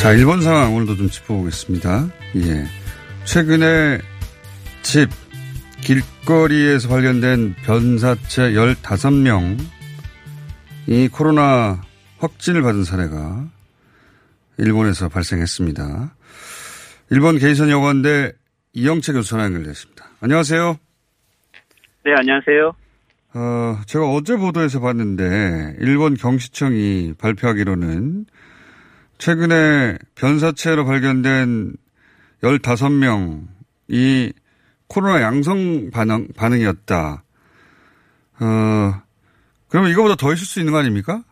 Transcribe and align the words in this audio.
자, 0.00 0.12
일본 0.14 0.40
상황 0.40 0.74
오늘도 0.74 0.96
좀 0.96 1.10
짚어보겠습니다. 1.10 2.08
예. 2.36 2.64
최근에 3.26 3.98
집, 4.80 5.10
길거리에서 5.82 6.88
발견된 6.88 7.54
변사체 7.62 8.52
15명이 8.52 9.58
코로나 11.12 11.82
확진을 12.16 12.62
받은 12.62 12.84
사례가 12.84 13.46
일본에서 14.56 15.10
발생했습니다. 15.10 16.14
일본 17.10 17.36
게이선 17.36 17.68
여관대 17.68 18.32
이영채 18.72 19.12
교수 19.12 19.28
전화 19.28 19.44
연결됐습니다. 19.44 20.06
안녕하세요. 20.22 20.78
네, 22.06 22.12
안녕하세요. 22.16 22.72
어, 23.34 23.80
제가 23.84 24.06
어제 24.06 24.36
보도에서 24.36 24.80
봤는데 24.80 25.76
일본 25.78 26.14
경시청이 26.14 27.16
발표하기로는 27.18 28.24
최근에 29.20 29.98
변사체로 30.14 30.86
발견된 30.86 31.74
15명이 32.42 34.32
코로나 34.88 35.20
양성 35.20 35.90
반응, 35.90 36.28
반응이었다. 36.36 37.22
어, 38.40 39.02
그러면 39.68 39.90
이거보다 39.90 40.16
더 40.16 40.32
있을 40.32 40.46
수 40.46 40.58
있는 40.58 40.72
거 40.72 40.78
아닙니까? 40.78 41.22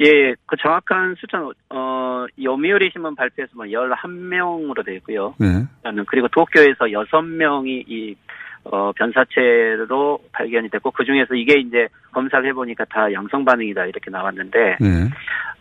예, 0.00 0.34
그 0.46 0.56
정확한 0.60 1.14
숫자는, 1.20 1.52
어, 1.68 2.26
요미우리 2.42 2.90
신문 2.92 3.14
발표에서 3.14 3.52
뭐 3.54 3.66
11명으로 3.66 4.84
되어 4.84 4.94
있고요. 4.96 5.34
네. 5.38 5.66
그리고 6.08 6.26
도쿄에서 6.28 6.86
6명이 6.86 7.84
이, 7.86 8.16
어, 8.64 8.92
변사체로 8.92 10.18
발견이 10.32 10.68
됐고, 10.68 10.90
그 10.90 11.04
중에서 11.04 11.34
이게 11.34 11.58
이제 11.58 11.88
검사를 12.12 12.46
해보니까 12.48 12.84
다 12.86 13.12
양성 13.12 13.44
반응이다 13.44 13.86
이렇게 13.86 14.10
나왔는데, 14.10 14.76
네. 14.80 14.86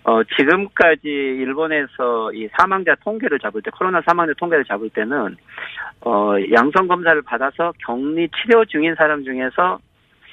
어, 0.04 0.24
지금까지 0.38 1.08
일본에서 1.08 2.34
이 2.34 2.50
사망자 2.58 2.96
통계를 3.04 3.40
잡을 3.40 3.62
때, 3.62 3.72
코로나 3.72 4.02
사망자 4.02 4.34
통계를 4.38 4.66
잡을 4.66 4.90
때는, 4.90 5.38
어, 6.02 6.34
양성 6.54 6.88
검사를 6.88 7.22
받아서 7.22 7.74
격리 7.86 8.28
치료 8.30 8.66
중인 8.66 8.96
사람 8.96 9.24
중에서 9.24 9.80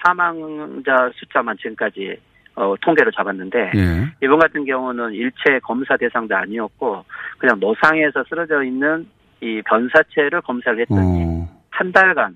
사망자 0.05 1.10
숫자만 1.15 1.56
지금까지 1.59 2.16
어, 2.56 2.75
통계를 2.81 3.12
잡았는데, 3.12 3.72
예. 3.76 4.15
이번 4.22 4.38
같은 4.38 4.65
경우는 4.65 5.12
일체 5.12 5.59
검사 5.62 5.94
대상도 5.99 6.34
아니었고, 6.34 7.05
그냥 7.37 7.60
노상에서 7.60 8.25
쓰러져 8.28 8.62
있는 8.62 9.06
이 9.43 9.60
변사체를 9.66 10.41
검사를 10.41 10.81
했더니, 10.81 11.22
어, 11.22 11.49
한 11.69 11.93
달간 11.93 12.34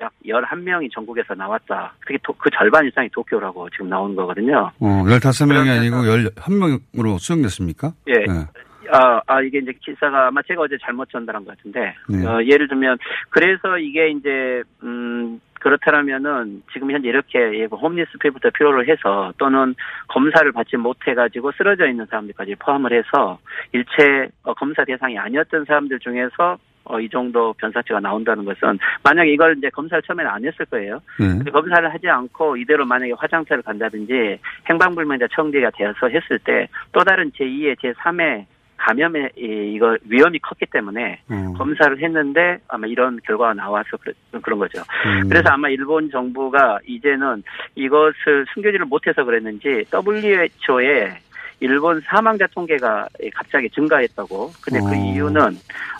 약 0.00 0.12
11명이 0.26 0.90
전국에서 0.92 1.34
나왔다. 1.34 1.94
그게 2.00 2.18
도- 2.22 2.34
그 2.36 2.50
절반 2.50 2.86
이상이 2.86 3.08
도쿄라고 3.10 3.68
지금 3.70 3.88
나오는 3.88 4.14
거거든요. 4.16 4.70
어, 4.80 4.86
15명이 5.06 5.48
그러면서- 5.48 5.80
아니고 5.80 5.96
11명으로 6.02 7.18
수정됐습니까? 7.18 7.92
예. 8.08 8.12
네. 8.12 8.44
아, 8.92 9.20
아, 9.26 9.40
이게 9.40 9.58
이제 9.58 9.72
기사가 9.80 10.26
아마 10.28 10.42
제가 10.42 10.60
어제 10.62 10.76
잘못 10.82 11.08
전달한 11.10 11.44
것 11.44 11.56
같은데, 11.56 11.94
네. 12.08 12.26
어, 12.26 12.42
예를 12.44 12.68
들면, 12.68 12.98
그래서 13.30 13.78
이게 13.78 14.10
이제, 14.10 14.62
음, 14.82 15.40
그렇다면은 15.60 16.62
지금 16.74 16.90
현재 16.90 17.08
이렇게 17.08 17.38
예, 17.60 17.64
홈리스 17.64 18.10
피부터 18.20 18.50
필요로 18.50 18.84
해서 18.84 19.32
또는 19.38 19.74
검사를 20.08 20.52
받지 20.52 20.76
못해가지고 20.76 21.52
쓰러져 21.52 21.86
있는 21.88 22.04
사람들까지 22.10 22.56
포함을 22.56 22.92
해서 22.92 23.38
일체 23.72 24.28
어, 24.42 24.52
검사 24.52 24.84
대상이 24.84 25.18
아니었던 25.18 25.64
사람들 25.64 26.00
중에서 26.00 26.58
어, 26.84 27.00
이 27.00 27.08
정도 27.08 27.52
변사체가 27.54 28.00
나온다는 28.00 28.44
것은 28.44 28.78
만약에 29.02 29.32
이걸 29.32 29.56
이제 29.56 29.70
검사를 29.70 30.02
처음에는 30.02 30.30
안 30.30 30.44
했을 30.44 30.66
거예요. 30.66 31.00
네. 31.18 31.26
근데 31.28 31.50
검사를 31.50 31.92
하지 31.92 32.08
않고 32.08 32.56
이대로 32.58 32.84
만약에 32.84 33.12
화장터를 33.16 33.62
간다든지 33.62 34.38
행방불명자 34.68 35.28
청지가 35.34 35.70
되어서 35.76 36.08
했을 36.08 36.38
때 36.40 36.68
또 36.92 37.00
다른 37.04 37.30
제2의 37.32 37.76
제3의 37.76 38.44
감염의 38.76 39.30
이- 39.38 39.72
이거 39.74 39.96
위험이 40.08 40.38
컸기 40.40 40.66
때문에 40.66 41.20
어. 41.30 41.54
검사를 41.56 41.96
했는데 41.98 42.58
아마 42.68 42.86
이런 42.86 43.18
결과가 43.24 43.54
나와서 43.54 43.96
그런 44.42 44.58
거죠. 44.58 44.82
음. 45.06 45.28
그래서 45.28 45.48
아마 45.50 45.68
일본 45.70 46.10
정부가 46.10 46.80
이제는 46.86 47.42
이것을 47.76 48.44
숨겨지를 48.52 48.84
못해서 48.86 49.24
그랬는지 49.24 49.84
WHO에 49.92 51.16
일본 51.64 52.00
사망자 52.02 52.46
통계가 52.48 53.08
갑자기 53.34 53.68
증가했다고. 53.70 54.52
근데 54.62 54.80
그 54.80 54.90
어. 54.90 54.94
이유는 54.94 55.40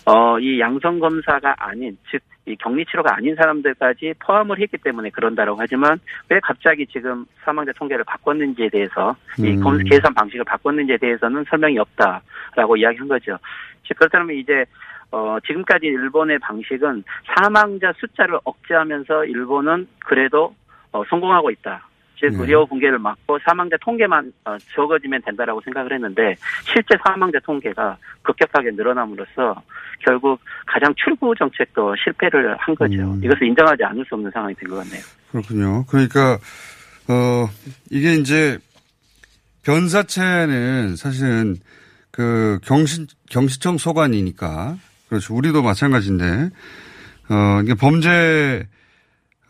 어 0.05 0.37
이 0.39 0.59
양성 0.59 0.99
검사가 0.99 1.55
아닌 1.57 1.97
즉 2.11 2.21
이 2.47 2.55
격리 2.57 2.85
치료가 2.85 3.15
아닌 3.15 3.35
사람들까지 3.35 4.13
포함을 4.19 4.59
했기 4.59 4.77
때문에 4.77 5.09
그런다라고 5.09 5.57
하지만 5.59 5.99
왜 6.29 6.39
갑자기 6.41 6.85
지금 6.85 7.25
사망자 7.43 7.71
통계를 7.73 8.03
바꿨는지에 8.05 8.69
대해서 8.69 9.15
이 9.39 9.55
음. 9.55 9.61
검 9.61 9.77
계산 9.79 10.13
방식을 10.13 10.45
바꿨는지에 10.45 10.97
대해서는 10.97 11.43
설명이 11.49 11.79
없다라고 11.79 12.77
이야기한 12.77 13.07
거죠. 13.07 13.37
즉 13.87 13.97
그렇다면 13.97 14.35
이제 14.35 14.63
어, 15.11 15.37
지금까지 15.45 15.87
일본의 15.87 16.37
방식은 16.39 17.03
사망자 17.25 17.91
숫자를 17.97 18.37
억제하면서 18.43 19.25
일본은 19.25 19.87
그래도 19.99 20.53
어, 20.91 21.03
성공하고 21.09 21.49
있다. 21.49 21.87
즉 22.17 22.31
네. 22.31 22.37
의료 22.39 22.65
붕괴를 22.65 22.99
막고 22.99 23.37
사망자 23.45 23.75
통계만 23.81 24.31
어, 24.45 24.57
적어지면 24.73 25.21
된다라고 25.25 25.61
생각을 25.61 25.93
했는데 25.93 26.35
실제 26.63 26.95
사망자 27.05 27.39
통계가 27.39 27.97
급격하게 28.23 28.71
늘어남으로써 28.71 29.61
결국 29.99 30.39
가장 30.65 30.93
출구 30.95 31.33
정책도 31.37 31.95
실패를 32.03 32.55
한 32.57 32.75
거죠. 32.75 33.01
음. 33.01 33.21
이것을 33.23 33.43
인정하지 33.47 33.83
않을 33.83 34.05
수 34.05 34.15
없는 34.15 34.31
상황이 34.31 34.53
된 34.55 34.69
것 34.69 34.75
같네요. 34.77 35.01
그렇군요. 35.31 35.85
그러니까, 35.87 36.37
어, 37.07 37.49
이게 37.89 38.13
이제 38.13 38.57
변사체는 39.63 40.95
사실은 40.95 41.57
그 42.11 42.59
경시, 42.63 43.05
경시청 43.29 43.77
소관이니까. 43.77 44.77
그렇죠. 45.09 45.35
우리도 45.35 45.61
마찬가지인데, 45.61 46.49
어, 47.29 47.61
이게 47.63 47.73
범죄, 47.73 48.67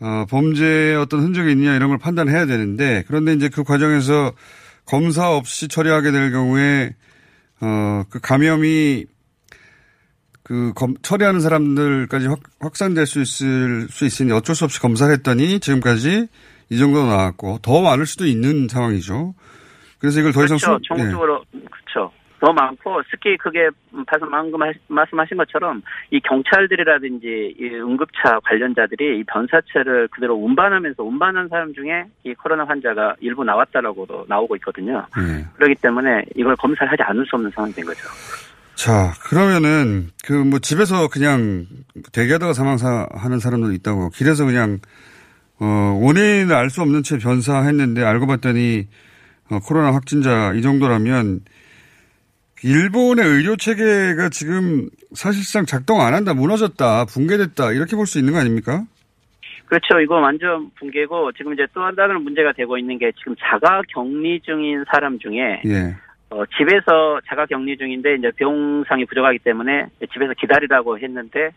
어, 0.00 0.24
범죄의 0.28 0.96
어떤 0.96 1.20
흔적이 1.20 1.52
있느냐 1.52 1.74
이런 1.74 1.88
걸 1.88 1.98
판단해야 1.98 2.46
되는데, 2.46 3.04
그런데 3.06 3.32
이제 3.32 3.48
그 3.48 3.64
과정에서 3.64 4.32
검사 4.84 5.30
없이 5.30 5.68
처리하게 5.68 6.10
될 6.12 6.30
경우에, 6.32 6.94
어, 7.60 8.02
그 8.10 8.20
감염이 8.20 9.06
그 10.42 10.72
검, 10.76 10.94
처리하는 11.02 11.40
사람들까지 11.40 12.26
확, 12.28 12.38
확산될 12.60 13.06
수 13.06 13.20
있을 13.20 13.88
수 13.90 14.04
있으니 14.04 14.30
어쩔 14.32 14.54
수 14.54 14.64
없이 14.64 14.80
검사를 14.80 15.12
했더니 15.12 15.58
지금까지 15.58 16.28
이 16.68 16.78
정도 16.78 17.04
나왔고 17.06 17.58
더 17.62 17.80
많을 17.82 18.06
수도 18.06 18.26
있는 18.26 18.68
상황이죠. 18.68 19.34
그래서 19.98 20.20
이걸 20.20 20.32
더 20.32 20.44
이상 20.44 20.58
그렇죠. 20.58 20.78
수- 20.78 20.78
예. 20.84 20.88
전국적으로 20.88 21.44
그렇죠. 21.50 22.12
더 22.40 22.52
많고 22.52 23.02
특히 23.10 23.36
그게 23.38 23.70
방금 24.30 24.60
말씀하신 24.88 25.36
것처럼 25.38 25.82
이 26.10 26.20
경찰들이라든지 26.20 27.54
이 27.58 27.64
응급차 27.74 28.40
관련자들이 28.44 29.20
이 29.20 29.24
변사체를 29.24 30.08
그대로 30.08 30.34
운반하면서 30.34 31.02
운반한 31.02 31.48
사람 31.48 31.72
중에 31.72 32.04
이 32.24 32.34
코로나 32.34 32.64
환자가 32.64 33.14
일부 33.20 33.42
나왔다라고도 33.44 34.26
나오고 34.28 34.56
있거든요. 34.56 35.06
예. 35.18 35.46
그렇기 35.54 35.76
때문에 35.76 36.24
이걸 36.34 36.54
검사를 36.56 36.90
하지 36.90 37.02
않을 37.02 37.24
수 37.26 37.36
없는 37.36 37.50
상황이 37.54 37.72
된 37.72 37.84
거죠. 37.86 38.00
자, 38.74 39.12
그러면은 39.30 40.10
그 40.26 40.34
뭐 40.34 40.58
집에서 40.58 41.08
그냥 41.08 41.64
대기하다가 42.12 42.52
사망하는 42.52 43.38
사람도 43.38 43.72
있다고 43.72 44.10
길에서 44.10 44.44
그냥 44.44 44.78
어 45.58 45.98
원인을 46.02 46.54
알 46.54 46.68
수 46.68 46.82
없는 46.82 47.02
채 47.02 47.16
변사했는데 47.16 48.04
알고 48.04 48.26
봤더니 48.26 48.86
어, 49.50 49.58
코로나 49.60 49.94
확진자 49.94 50.52
이 50.52 50.60
정도라면 50.60 51.40
일본의 52.66 53.24
의료 53.24 53.54
체계가 53.56 54.28
지금 54.30 54.88
사실상 55.14 55.64
작동 55.66 56.00
안 56.00 56.14
한다, 56.14 56.34
무너졌다, 56.34 57.04
붕괴됐다 57.06 57.70
이렇게 57.72 57.94
볼 57.94 58.06
수 58.06 58.18
있는 58.18 58.32
거 58.32 58.40
아닙니까? 58.40 58.82
그렇죠. 59.66 60.00
이거 60.00 60.16
완전 60.16 60.70
붕괴고 60.78 61.32
지금 61.32 61.52
이제 61.54 61.66
또 61.72 61.82
하나는 61.82 62.22
문제가 62.22 62.52
되고 62.52 62.76
있는 62.78 62.98
게 62.98 63.12
지금 63.18 63.34
자가 63.38 63.82
격리 63.88 64.40
중인 64.40 64.84
사람 64.92 65.18
중에 65.18 65.62
예. 65.66 65.94
어, 66.30 66.44
집에서 66.56 67.20
자가 67.28 67.46
격리 67.46 67.76
중인데 67.76 68.16
이제 68.16 68.30
병상이 68.36 69.04
부족하기 69.06 69.40
때문에 69.40 69.86
집에서 70.12 70.34
기다리라고 70.34 70.98
했는데 70.98 71.50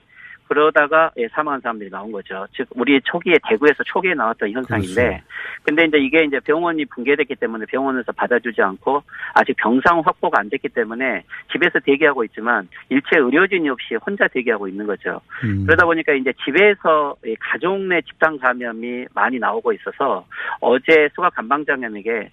그러다가 0.49 1.11
예, 1.17 1.27
사망한 1.27 1.61
사람들이 1.61 1.91
나온 1.91 2.11
거죠. 2.11 2.47
즉 2.55 2.67
우리 2.71 2.99
초기에 3.01 3.37
대구에서 3.47 3.83
초기에 3.83 4.15
나왔던 4.15 4.51
현상인데 4.51 4.95
그렇죠. 4.95 5.23
근데 5.61 5.85
이제 5.85 5.97
이게 5.99 6.23
이제 6.23 6.39
병원이 6.39 6.85
붕괴됐기 6.85 7.35
때문에 7.35 7.65
병원에서 7.67 8.11
받아주지 8.11 8.59
않고 8.59 9.03
아직 9.35 9.55
병상 9.57 10.01
확보가 10.03 10.39
안 10.39 10.49
됐기 10.49 10.69
때문에 10.69 11.23
집에서 11.51 11.79
대기하고 11.79 12.23
있지만 12.23 12.67
일체 12.89 13.19
의료진이 13.19 13.69
없이 13.69 13.93
혼자 14.03 14.27
대기하고 14.27 14.67
있는 14.67 14.87
거죠. 14.87 15.21
음. 15.43 15.65
그러다 15.67 15.85
보니까 15.85 16.13
이제 16.13 16.33
집에서 16.43 17.15
이 17.23 17.35
가족 17.39 17.79
내 17.81 18.01
집단 18.01 18.39
감염이 18.39 19.05
많이 19.13 19.37
나오고 19.37 19.71
있어서 19.73 20.25
어제 20.61 21.09
수가 21.13 21.29
감방장님에게 21.29 22.09
예, 22.11 22.31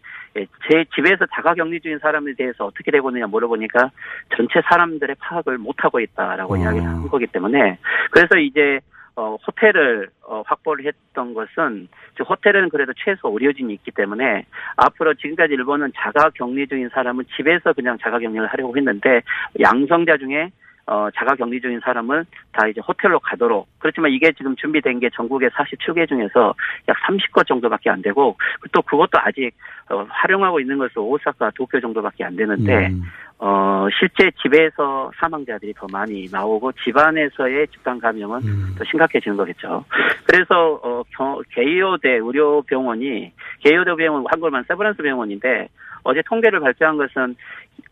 제 0.69 0.85
집에서 0.95 1.27
자가격리 1.35 1.81
중인 1.81 1.99
사람에 1.99 2.35
대해서 2.35 2.67
어떻게 2.67 2.91
되고 2.91 3.11
있느냐 3.11 3.27
물어보니까 3.27 3.91
전체 4.37 4.61
사람들의 4.69 5.17
파악을 5.19 5.59
못하고 5.59 6.01
있다라고 6.01 6.55
어. 6.55 6.57
이야기를 6.57 6.87
한 6.87 7.09
거기 7.09 7.27
때문에 7.27 7.79
그래서 8.11 8.37
이제 8.39 8.81
어, 9.19 9.37
호텔을 9.47 10.11
어, 10.29 10.43
확보를 10.45 10.85
했던 10.85 11.33
것은 11.33 11.89
즉 12.17 12.29
호텔은 12.29 12.69
그래도 12.69 12.93
최소 13.03 13.31
의료진이 13.31 13.73
있기 13.75 13.91
때문에 13.93 14.45
앞으로 14.77 15.15
지금까지 15.15 15.55
일본은 15.55 15.91
자가 15.97 16.31
격리 16.35 16.67
중인 16.67 16.91
사람은 16.91 17.25
집에서 17.35 17.73
그냥 17.73 17.97
자가 17.99 18.19
격리를 18.19 18.47
하려고 18.47 18.77
했는데 18.77 19.23
양성자 19.59 20.19
중에 20.19 20.51
어, 20.89 21.09
자가 21.17 21.35
격리 21.35 21.61
중인 21.61 21.81
사람은 21.81 22.25
다 22.53 22.69
이제 22.69 22.81
호텔로 22.81 23.19
가도록 23.19 23.67
그렇지만 23.79 24.13
이게 24.13 24.31
지금 24.33 24.55
준비된 24.55 25.01
게 25.01 25.11
전국의 25.11 25.51
47개 25.51 26.09
중에서 26.09 26.55
약 26.89 26.97
30곳 27.09 27.47
정도밖에 27.47 27.91
안 27.91 28.03
되고 28.03 28.37
또 28.73 28.83
그것도 28.83 29.19
아직 29.19 29.51
어, 29.91 30.07
활용하고 30.09 30.61
있는 30.61 30.79
것은 30.79 31.03
오사카, 31.03 31.51
도쿄 31.57 31.81
정도밖에 31.81 32.23
안 32.25 32.37
되는데 32.37 32.87
음. 32.89 33.03
어, 33.39 33.89
실제 33.99 34.31
집에서 34.43 35.11
사망자들이 35.19 35.75
더 35.75 35.87
많이 35.91 36.29
나오고 36.31 36.73
집안에서의 36.85 37.67
집단 37.69 37.99
감염은 37.99 38.43
음. 38.45 38.75
더 38.79 38.85
심각해지는 38.85 39.37
거겠죠. 39.37 39.85
그래서 40.25 40.81
어, 40.83 41.03
겨- 41.17 41.43
게이오대 41.51 42.11
의료병원이 42.23 43.33
게이오대 43.65 43.97
병원 43.97 44.25
한국만 44.31 44.65
세브란스 44.69 45.03
병원인데 45.03 45.69
어제 46.05 46.23
통계를 46.23 46.61
발표한 46.61 46.97
것은 46.97 47.35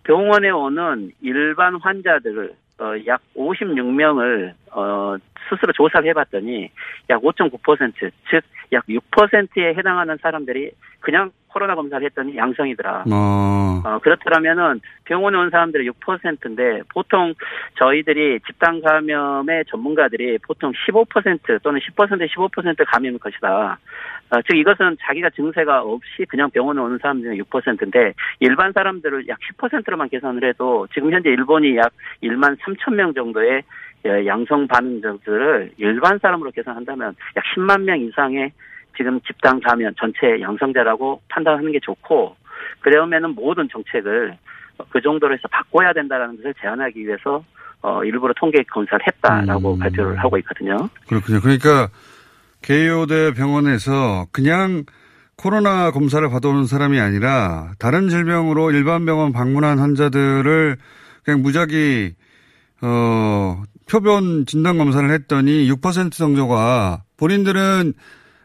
병원에 0.05 0.51
오는 0.51 1.11
일반 1.21 1.75
환자들을 1.77 2.55
어, 2.81 2.93
약 3.07 3.21
56명을 3.37 4.55
어, 4.75 5.17
스스로 5.49 5.73
조사를 5.73 6.09
해봤더니 6.09 6.71
약 7.11 7.23
5.9%, 7.23 7.95
즉 8.31 8.43
약 8.75 8.85
6%에 8.87 9.75
해당하는 9.75 10.19
사람들이 10.21 10.73
그냥 11.01 11.31
코로나 11.49 11.77
검사를 11.77 12.05
했더니 12.05 12.37
양성이더라. 12.37 13.05
어. 13.13 13.83
어, 13.85 13.99
그렇더라면은 14.01 14.81
병원에 15.05 15.39
온 15.39 15.51
사람들이 15.51 15.89
6%인데 15.91 16.83
보통 16.89 17.35
저희들이 17.79 18.41
집단 18.47 18.81
감염의 18.81 19.65
전문가들이 19.69 20.39
보통 20.39 20.73
15% 20.73 21.63
또는 21.63 21.81
10% 21.81 22.29
15% 22.29 22.85
감염일 22.87 23.19
것이다. 23.21 23.79
어, 24.31 24.43
즉 24.49 24.57
이것은 24.57 24.97
자기가 25.03 25.31
증세가 25.31 25.83
없이 25.83 26.25
그냥 26.29 26.51
병원에 26.51 26.81
오는 26.81 26.99
사람 26.99 27.23
중에 27.23 27.37
6%인데 27.37 28.15
일반 28.41 28.73
사람들을 28.73 29.29
약 29.29 29.39
10%로만 29.59 30.09
계산을 30.09 30.49
해도 30.49 30.89
지금 30.93 31.13
현재 31.13 31.29
일본이 31.29 31.77
약 31.77 31.93
1만 32.23 32.59
3천 32.59 32.95
명 32.95 33.15
정도의 33.15 33.51
예, 33.51 33.63
양성 34.05 34.67
반응자들을 34.67 35.73
일반 35.79 36.19
사람으로 36.19 36.51
계산한다면 36.51 37.15
약 37.37 37.45
10만 37.55 37.83
명 37.83 38.01
이상의 38.01 38.53
지금 38.97 39.21
집단 39.23 39.61
감염 39.61 39.93
전체 39.99 40.41
양성자라고 40.41 41.23
판단하는 41.29 41.73
게 41.73 41.81
좋고 41.81 42.37
그러면은 42.81 43.35
모든 43.35 43.69
정책을 43.71 44.37
그 44.91 45.01
정도로 45.01 45.35
해서 45.35 45.49
바꿔야 45.49 45.93
된다라는 45.93 46.37
것을 46.37 46.55
제안하기 46.61 47.07
위해서 47.07 47.45
어 47.83 48.03
일부러 48.05 48.33
통계 48.37 48.63
검사를 48.65 49.05
했다라고 49.07 49.75
음. 49.75 49.79
발표를 49.79 50.19
하고 50.19 50.39
있거든요. 50.39 50.89
그렇군요. 51.07 51.41
그러니까 51.41 51.89
게이오대 52.63 53.35
병원에서 53.35 54.27
그냥 54.33 54.85
코로나 55.37 55.91
검사를 55.91 56.27
받아오는 56.29 56.65
사람이 56.65 56.99
아니라 56.99 57.73
다른 57.79 58.09
질병으로 58.09 58.71
일반 58.71 59.05
병원 59.05 59.33
방문한 59.33 59.79
환자들을 59.79 60.77
그냥 61.25 61.43
무작위 61.43 62.15
어 62.83 63.63
표본 63.87 64.47
진단 64.47 64.79
검사를 64.79 65.09
했더니 65.11 65.71
6% 65.71 66.13
정도가 66.13 67.05
본인들은 67.17 67.95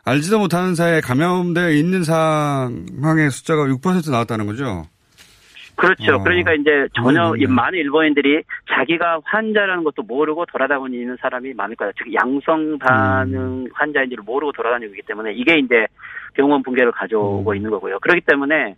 알지도 0.04 0.40
못하는 0.40 0.76
사이에 0.76 1.02
감염되어 1.02 1.72
있는 1.72 2.04
상황의 2.04 3.32
숫자가 3.32 3.64
6% 3.66 4.10
나왔다는 4.10 4.46
거죠. 4.48 4.88
그렇죠. 5.80 6.16
어. 6.16 6.24
그러니까 6.24 6.54
이제 6.54 6.88
전혀. 6.94 7.34
이 7.38 7.46
많은 7.46 7.80
일본인들이 7.80 8.44
자기가 8.70 9.22
환자라는 9.24 9.84
것도 9.86 10.04
모르고 10.04 10.46
돌아다니는 10.46 11.18
사람이 11.22 11.54
많을 11.54 11.76
거예요. 11.76 11.94
즉 11.98 12.14
양성 12.14 12.78
반응 12.80 13.34
음. 13.34 13.68
환자인지를 13.74 14.24
모르고 14.24 14.52
돌아다니고 14.52 14.94
있기 14.94 15.04
때문에 15.08 15.34
이게 15.34 15.58
이제 15.58 15.88
병원 16.34 16.64
붕괴를 16.64 16.92
가져오고 16.92 17.52
음. 17.52 17.56
있는 17.56 17.72
거고요. 17.72 18.00
그렇기 18.00 18.22
때문에 18.22 18.76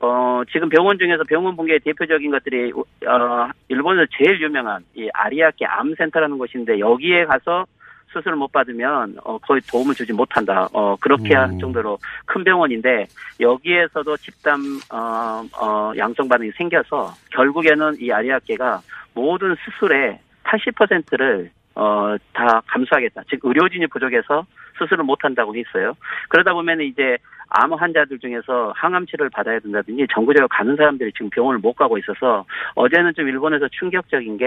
어 0.00 0.42
지금 0.52 0.68
병원 0.68 0.98
중에서 0.98 1.24
병원 1.24 1.56
붕괴의 1.56 1.80
대표적인 1.80 2.30
것들이 2.30 2.72
어 2.72 3.48
일본에서 3.68 4.06
제일 4.18 4.40
유명한 4.40 4.84
이 4.94 5.08
아리아키 5.14 5.64
암센터라는 5.64 6.38
곳인데 6.38 6.80
여기에 6.80 7.24
가서 7.26 7.66
수술을 8.12 8.36
못 8.36 8.52
받으면 8.52 9.16
어 9.24 9.38
거의 9.38 9.60
도움을 9.62 9.94
주지 9.94 10.12
못한다. 10.12 10.68
어 10.72 10.96
그렇게 10.96 11.34
할 11.34 11.50
음. 11.50 11.58
정도로 11.58 11.98
큰 12.26 12.44
병원인데 12.44 13.06
여기에서도 13.40 14.16
집단 14.18 14.60
어, 14.92 15.42
어, 15.60 15.92
양성 15.96 16.28
반응이 16.28 16.52
생겨서 16.52 17.14
결국에는 17.30 17.96
이 18.00 18.12
아리아케가 18.12 18.80
모든 19.14 19.54
수술의 19.64 20.18
80%를 20.44 21.50
어, 21.74 22.16
다 22.32 22.62
감수하겠다. 22.66 23.22
즉 23.30 23.40
의료진이 23.42 23.86
부족해서 23.86 24.44
수술을 24.78 25.04
못 25.04 25.24
한다고 25.24 25.54
했어요. 25.54 25.94
그러다 26.28 26.52
보면 26.54 26.80
이제 26.80 27.18
암 27.54 27.72
환자들 27.74 28.18
중에서 28.18 28.72
항암 28.74 29.04
치료를 29.06 29.28
받아야 29.30 29.58
된다든지 29.58 30.06
정부적으로 30.12 30.48
가는 30.48 30.74
사람들이 30.74 31.12
지금 31.12 31.28
병원을 31.30 31.58
못 31.60 31.74
가고 31.74 31.98
있어서 31.98 32.46
어제는 32.74 33.12
좀 33.14 33.28
일본에서 33.28 33.68
충격적인 33.68 34.38
게 34.38 34.46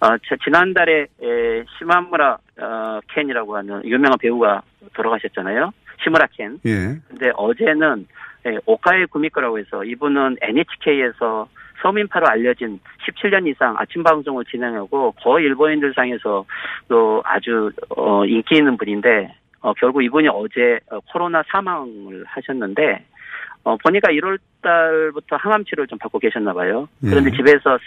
어, 0.00 0.18
저- 0.28 0.36
지난달에 0.44 1.06
에, 1.22 1.64
시마무라 1.78 2.36
어, 2.60 3.00
켄이라고 3.14 3.56
하는 3.56 3.82
유명한 3.86 4.18
배우가 4.20 4.60
돌아가셨잖아요. 4.92 5.72
시무라 6.02 6.26
켄. 6.36 6.58
예. 6.66 6.96
근데 7.08 7.30
어제는 7.34 8.06
예, 8.46 8.58
오카에 8.66 9.06
구미코라고 9.06 9.58
해서 9.58 9.82
이분은 9.82 10.36
NHK에서 10.42 11.48
서민파로 11.80 12.26
알려진 12.28 12.78
17년 13.06 13.46
이상 13.48 13.74
아침 13.78 14.02
방송을 14.02 14.44
진행하고 14.44 15.12
거의 15.12 15.46
일본인들 15.46 15.94
상에서 15.94 16.44
또 16.88 17.22
아주 17.24 17.70
어, 17.96 18.24
인기 18.26 18.56
있는 18.56 18.76
분인데 18.76 19.34
어, 19.64 19.72
결국 19.72 20.02
이분이 20.02 20.28
어제 20.28 20.78
어, 20.90 21.00
코로나 21.10 21.42
사망을 21.50 22.22
하셨는데 22.26 23.02
어, 23.64 23.78
보니까 23.78 24.08
1월 24.12 24.38
달부터 24.60 25.36
항암 25.36 25.64
치료를 25.64 25.86
좀 25.86 25.98
받고 25.98 26.18
계셨나 26.18 26.52
봐요. 26.52 26.86
그런데 27.00 27.30
예. 27.32 27.36
집에서 27.36 27.78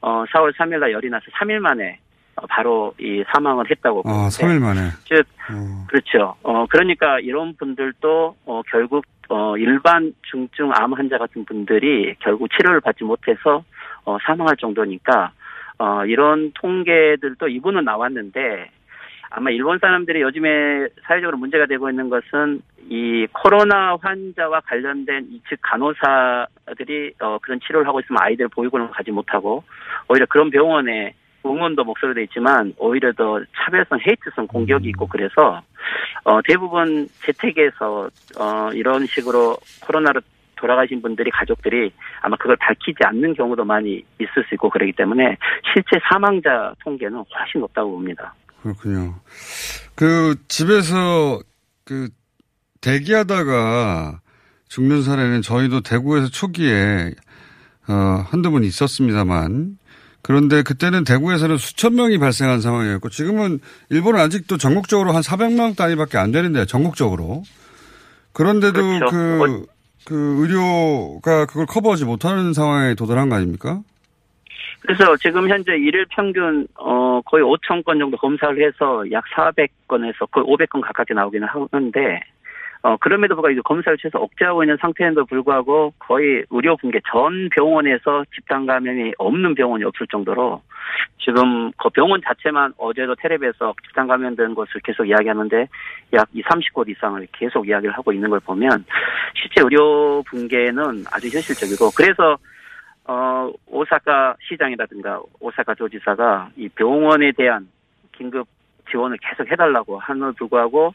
어, 0.00 0.24
4월 0.26 0.54
3일 0.54 0.78
날 0.78 0.92
열이 0.92 1.10
나서 1.10 1.24
3일 1.32 1.58
만에 1.58 1.98
어, 2.36 2.46
바로 2.48 2.94
이 3.00 3.24
사망을 3.32 3.68
했다고 3.68 4.02
아, 4.06 4.30
보는데 4.30 4.36
3일 4.36 4.60
만에. 4.60 4.80
즉 5.04 5.26
어. 5.50 5.86
그렇죠. 5.88 6.36
어, 6.44 6.66
그러니까 6.66 7.18
이런 7.18 7.56
분들도, 7.56 8.36
어, 8.46 8.62
결국, 8.70 9.04
어, 9.28 9.56
일반 9.56 10.12
중증 10.30 10.70
암 10.74 10.92
환자 10.92 11.18
같은 11.18 11.44
분들이 11.44 12.14
결국 12.20 12.48
치료를 12.56 12.80
받지 12.80 13.02
못해서, 13.02 13.64
어, 14.04 14.18
사망할 14.24 14.56
정도니까, 14.58 15.32
어, 15.78 16.04
이런 16.04 16.52
통계들도 16.54 17.48
이분은 17.48 17.84
나왔는데, 17.84 18.70
아마 19.30 19.50
일본 19.50 19.78
사람들이 19.78 20.22
요즘에 20.22 20.88
사회적으로 21.02 21.36
문제가 21.36 21.66
되고 21.66 21.88
있는 21.90 22.08
것은 22.08 22.62
이 22.88 23.26
코로나 23.32 23.96
환자와 24.00 24.60
관련된 24.60 25.26
이즉 25.30 25.58
간호사들이 25.62 27.14
어 27.20 27.38
그런 27.42 27.58
치료를 27.60 27.86
하고 27.86 28.00
있으면 28.00 28.22
아이들 28.22 28.48
보육원을 28.48 28.90
가지 28.90 29.10
못하고 29.10 29.64
오히려 30.08 30.26
그런 30.26 30.50
병원에 30.50 31.14
응원도 31.44 31.84
목소리도 31.84 32.20
있지만 32.22 32.72
오히려 32.78 33.12
더 33.12 33.40
차별성, 33.56 34.00
헤이트성 34.06 34.46
공격이 34.46 34.88
있고 34.90 35.06
그래서 35.06 35.62
어 36.24 36.40
대부분 36.42 37.08
재택에서 37.22 38.08
어 38.38 38.70
이런 38.72 39.06
식으로 39.06 39.56
코로나로 39.84 40.20
돌아가신 40.56 41.02
분들이 41.02 41.30
가족들이 41.30 41.92
아마 42.22 42.36
그걸 42.36 42.56
밝히지 42.56 42.98
않는 43.04 43.34
경우도 43.34 43.64
많이 43.64 44.02
있을 44.18 44.44
수 44.48 44.54
있고 44.54 44.70
그러기 44.70 44.92
때문에 44.92 45.36
실제 45.72 45.98
사망자 46.10 46.72
통계는 46.82 47.24
훨씬 47.34 47.60
높다고 47.60 47.92
봅니다. 47.92 48.34
그렇군요. 48.66 49.20
그 49.94 50.34
집에서 50.48 51.40
그 51.84 52.08
대기하다가 52.80 54.20
죽는 54.68 55.04
사례는 55.04 55.42
저희도 55.42 55.82
대구에서 55.82 56.28
초기에 56.28 57.14
어, 57.86 57.92
한두 58.28 58.50
번 58.50 58.64
있었습니다만 58.64 59.78
그런데 60.22 60.62
그때는 60.62 61.04
대구에서는 61.04 61.56
수천 61.56 61.94
명이 61.94 62.18
발생한 62.18 62.60
상황이었고 62.60 63.08
지금은 63.10 63.60
일본은 63.90 64.18
아직도 64.18 64.58
전국적으로 64.58 65.12
한 65.12 65.22
400명 65.22 65.76
단위밖에 65.76 66.18
안 66.18 66.32
되는데 66.32 66.66
전국적으로 66.66 67.44
그런데도 68.32 68.82
그렇죠. 68.82 69.10
그, 69.12 69.66
그 70.04 70.42
의료가 70.42 71.46
그걸 71.46 71.66
커버하지 71.66 72.04
못하는 72.04 72.52
상황에 72.52 72.94
도달한 72.94 73.28
거 73.28 73.36
아닙니까? 73.36 73.82
그래서 74.80 75.16
지금 75.16 75.48
현재 75.48 75.72
일일 75.72 76.06
평균 76.10 76.66
어 76.76 77.20
거의 77.22 77.42
5천 77.42 77.84
건 77.84 77.98
정도 77.98 78.16
검사를 78.16 78.56
해서 78.64 79.04
약 79.10 79.24
400건에서 79.34 80.30
거의 80.30 80.46
500건 80.46 80.80
가깝게 80.80 81.14
나오기는 81.14 81.48
하는데 81.48 82.20
어 82.82 82.96
그럼에도 82.98 83.34
불구하고 83.34 83.62
검사를 83.62 83.96
최소 83.98 84.18
억제하고 84.18 84.62
있는 84.62 84.76
상태에도 84.80 85.24
불구하고 85.24 85.92
거의 85.98 86.44
의료 86.50 86.76
붕괴 86.76 87.00
전 87.10 87.48
병원에서 87.50 88.24
집단 88.34 88.66
감염이 88.66 89.12
없는 89.18 89.54
병원이 89.54 89.82
없을 89.84 90.06
정도로 90.08 90.62
지금 91.18 91.72
그 91.72 91.88
병원 91.90 92.20
자체만 92.24 92.74
어제도 92.76 93.14
텔레비에서 93.16 93.74
집단 93.86 94.06
감염된 94.06 94.54
것을 94.54 94.80
계속 94.84 95.06
이야기하는데 95.06 95.68
약 96.12 96.28
2, 96.32 96.42
30곳 96.42 96.88
이상을 96.88 97.26
계속 97.32 97.66
이야기를 97.66 97.92
하고 97.96 98.12
있는 98.12 98.30
걸 98.30 98.38
보면 98.40 98.84
실제 99.34 99.62
의료 99.62 100.22
붕괴는 100.22 101.06
아주 101.10 101.26
현실적이고 101.28 101.90
그래서 101.96 102.36
어, 103.08 103.52
오사카 103.66 104.36
시장이라든가 104.48 105.20
오사카 105.40 105.74
도지사가 105.74 106.50
이 106.56 106.68
병원에 106.68 107.32
대한 107.32 107.68
긴급 108.16 108.48
지원을 108.90 109.18
계속 109.18 109.50
해달라고 109.50 109.98
하는 109.98 110.34
불구하고 110.34 110.92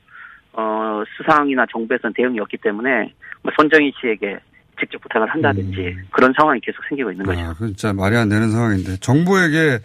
어, 0.53 1.03
수상이나 1.15 1.65
정부에서는 1.71 2.13
대응이 2.13 2.39
없기 2.41 2.57
때문에 2.57 3.13
뭐 3.41 3.51
손정희 3.57 3.93
씨에게 4.01 4.39
직접 4.79 4.99
부탁을 5.01 5.29
한다든지 5.29 5.79
음. 5.79 6.07
그런 6.11 6.33
상황이 6.37 6.59
계속 6.59 6.83
생기고 6.89 7.11
있는 7.11 7.25
거죠. 7.25 7.39
아, 7.39 7.53
그 7.53 7.67
진짜 7.67 7.93
말이 7.93 8.15
안 8.17 8.27
되는 8.27 8.49
상황인데 8.51 8.97
정부에게 8.97 9.79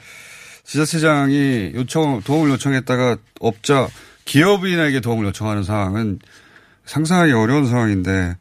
지자체장이 0.65 1.73
요청 1.75 2.21
도움을 2.23 2.51
요청했다가 2.53 3.17
업자 3.41 3.87
기업인에게 4.25 5.01
도움을 5.01 5.27
요청하는 5.27 5.63
상황은 5.63 6.19
상상하기 6.85 7.33
어려운 7.33 7.67
상황인데 7.67 8.35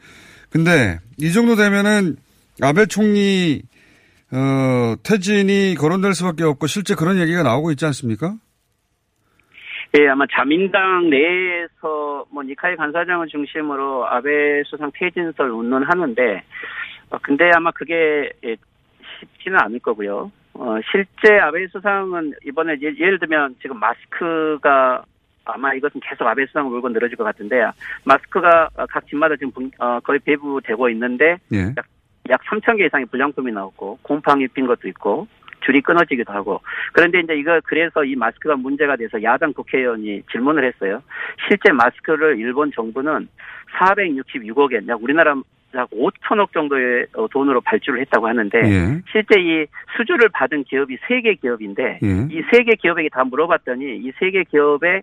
근데 0.49 0.99
이 1.17 1.31
정도 1.31 1.55
되면은 1.55 2.15
아베 2.61 2.85
총리 2.85 3.61
어, 4.31 4.95
퇴진이 5.03 5.75
거론될 5.75 6.13
수밖에 6.13 6.43
없고 6.43 6.67
실제 6.67 6.95
그런 6.95 7.17
얘기가 7.19 7.43
나오고 7.43 7.71
있지 7.71 7.85
않습니까? 7.85 8.33
예, 9.97 10.07
아마 10.09 10.25
자민당 10.35 11.09
내에서 11.09 12.25
뭐 12.31 12.43
니카이 12.43 12.75
간사장을 12.75 13.27
중심으로 13.27 14.05
아베 14.07 14.63
수상 14.65 14.91
퇴진설 14.93 15.49
운운하는데 15.51 16.43
어, 17.11 17.17
근데 17.21 17.49
아마 17.55 17.71
그게 17.71 18.31
예, 18.43 18.55
쉽지는 19.19 19.57
않을 19.61 19.79
거고요. 19.79 20.31
어, 20.55 20.75
실제 20.91 21.37
아베 21.39 21.67
수상은 21.67 22.33
이번에 22.45 22.73
예, 22.81 22.87
예를 22.87 23.19
들면 23.19 23.55
지금 23.61 23.79
마스크가 23.79 25.05
아마 25.45 25.73
이것은 25.75 26.01
계속 26.01 26.27
아베 26.27 26.45
수상을 26.47 26.69
물고 26.71 26.89
늘어질 26.89 27.15
것 27.15 27.23
같은데 27.23 27.63
마스크가 28.03 28.69
각 28.89 29.07
집마다 29.07 29.35
지금 29.35 29.51
분- 29.51 29.71
어, 29.79 29.99
거의 30.01 30.19
배부되고 30.19 30.89
있는데 30.89 31.37
예. 31.53 31.67
약 31.77 31.85
3천 32.33 32.77
개 32.77 32.85
이상의 32.85 33.05
불량품이 33.07 33.51
나왔고 33.51 33.99
곰팡이 34.01 34.47
핀 34.47 34.65
것도 34.67 34.87
있고 34.89 35.27
줄이 35.61 35.81
끊어지기도 35.81 36.31
하고 36.31 36.61
그런데 36.93 37.19
이제 37.21 37.35
이거 37.35 37.59
그래서 37.65 38.03
이 38.03 38.15
마스크가 38.15 38.55
문제가 38.55 38.95
돼서 38.95 39.21
야당 39.23 39.51
국회의원이 39.53 40.23
질문을 40.31 40.63
했어요. 40.65 41.01
실제 41.47 41.71
마스크를 41.71 42.37
일본 42.37 42.71
정부는 42.71 43.27
466억엔 43.79 44.87
약 44.87 45.01
우리나라 45.01 45.35
약 45.75 45.89
5천억 45.89 46.53
정도의 46.53 47.07
어, 47.15 47.27
돈으로 47.27 47.59
발주를 47.61 47.99
했다고 48.01 48.27
하는데 48.27 48.57
예. 48.63 49.01
실제 49.11 49.41
이 49.41 49.65
수주를 49.97 50.29
받은 50.29 50.63
기업이 50.65 50.97
세 51.07 51.21
개 51.21 51.33
기업인데 51.33 51.99
예. 52.01 52.07
이세 52.31 52.63
개 52.63 52.75
기업에게 52.75 53.09
다 53.09 53.23
물어봤더니 53.25 53.97
이 53.97 54.11
세 54.19 54.31
개 54.31 54.43
기업의 54.45 55.01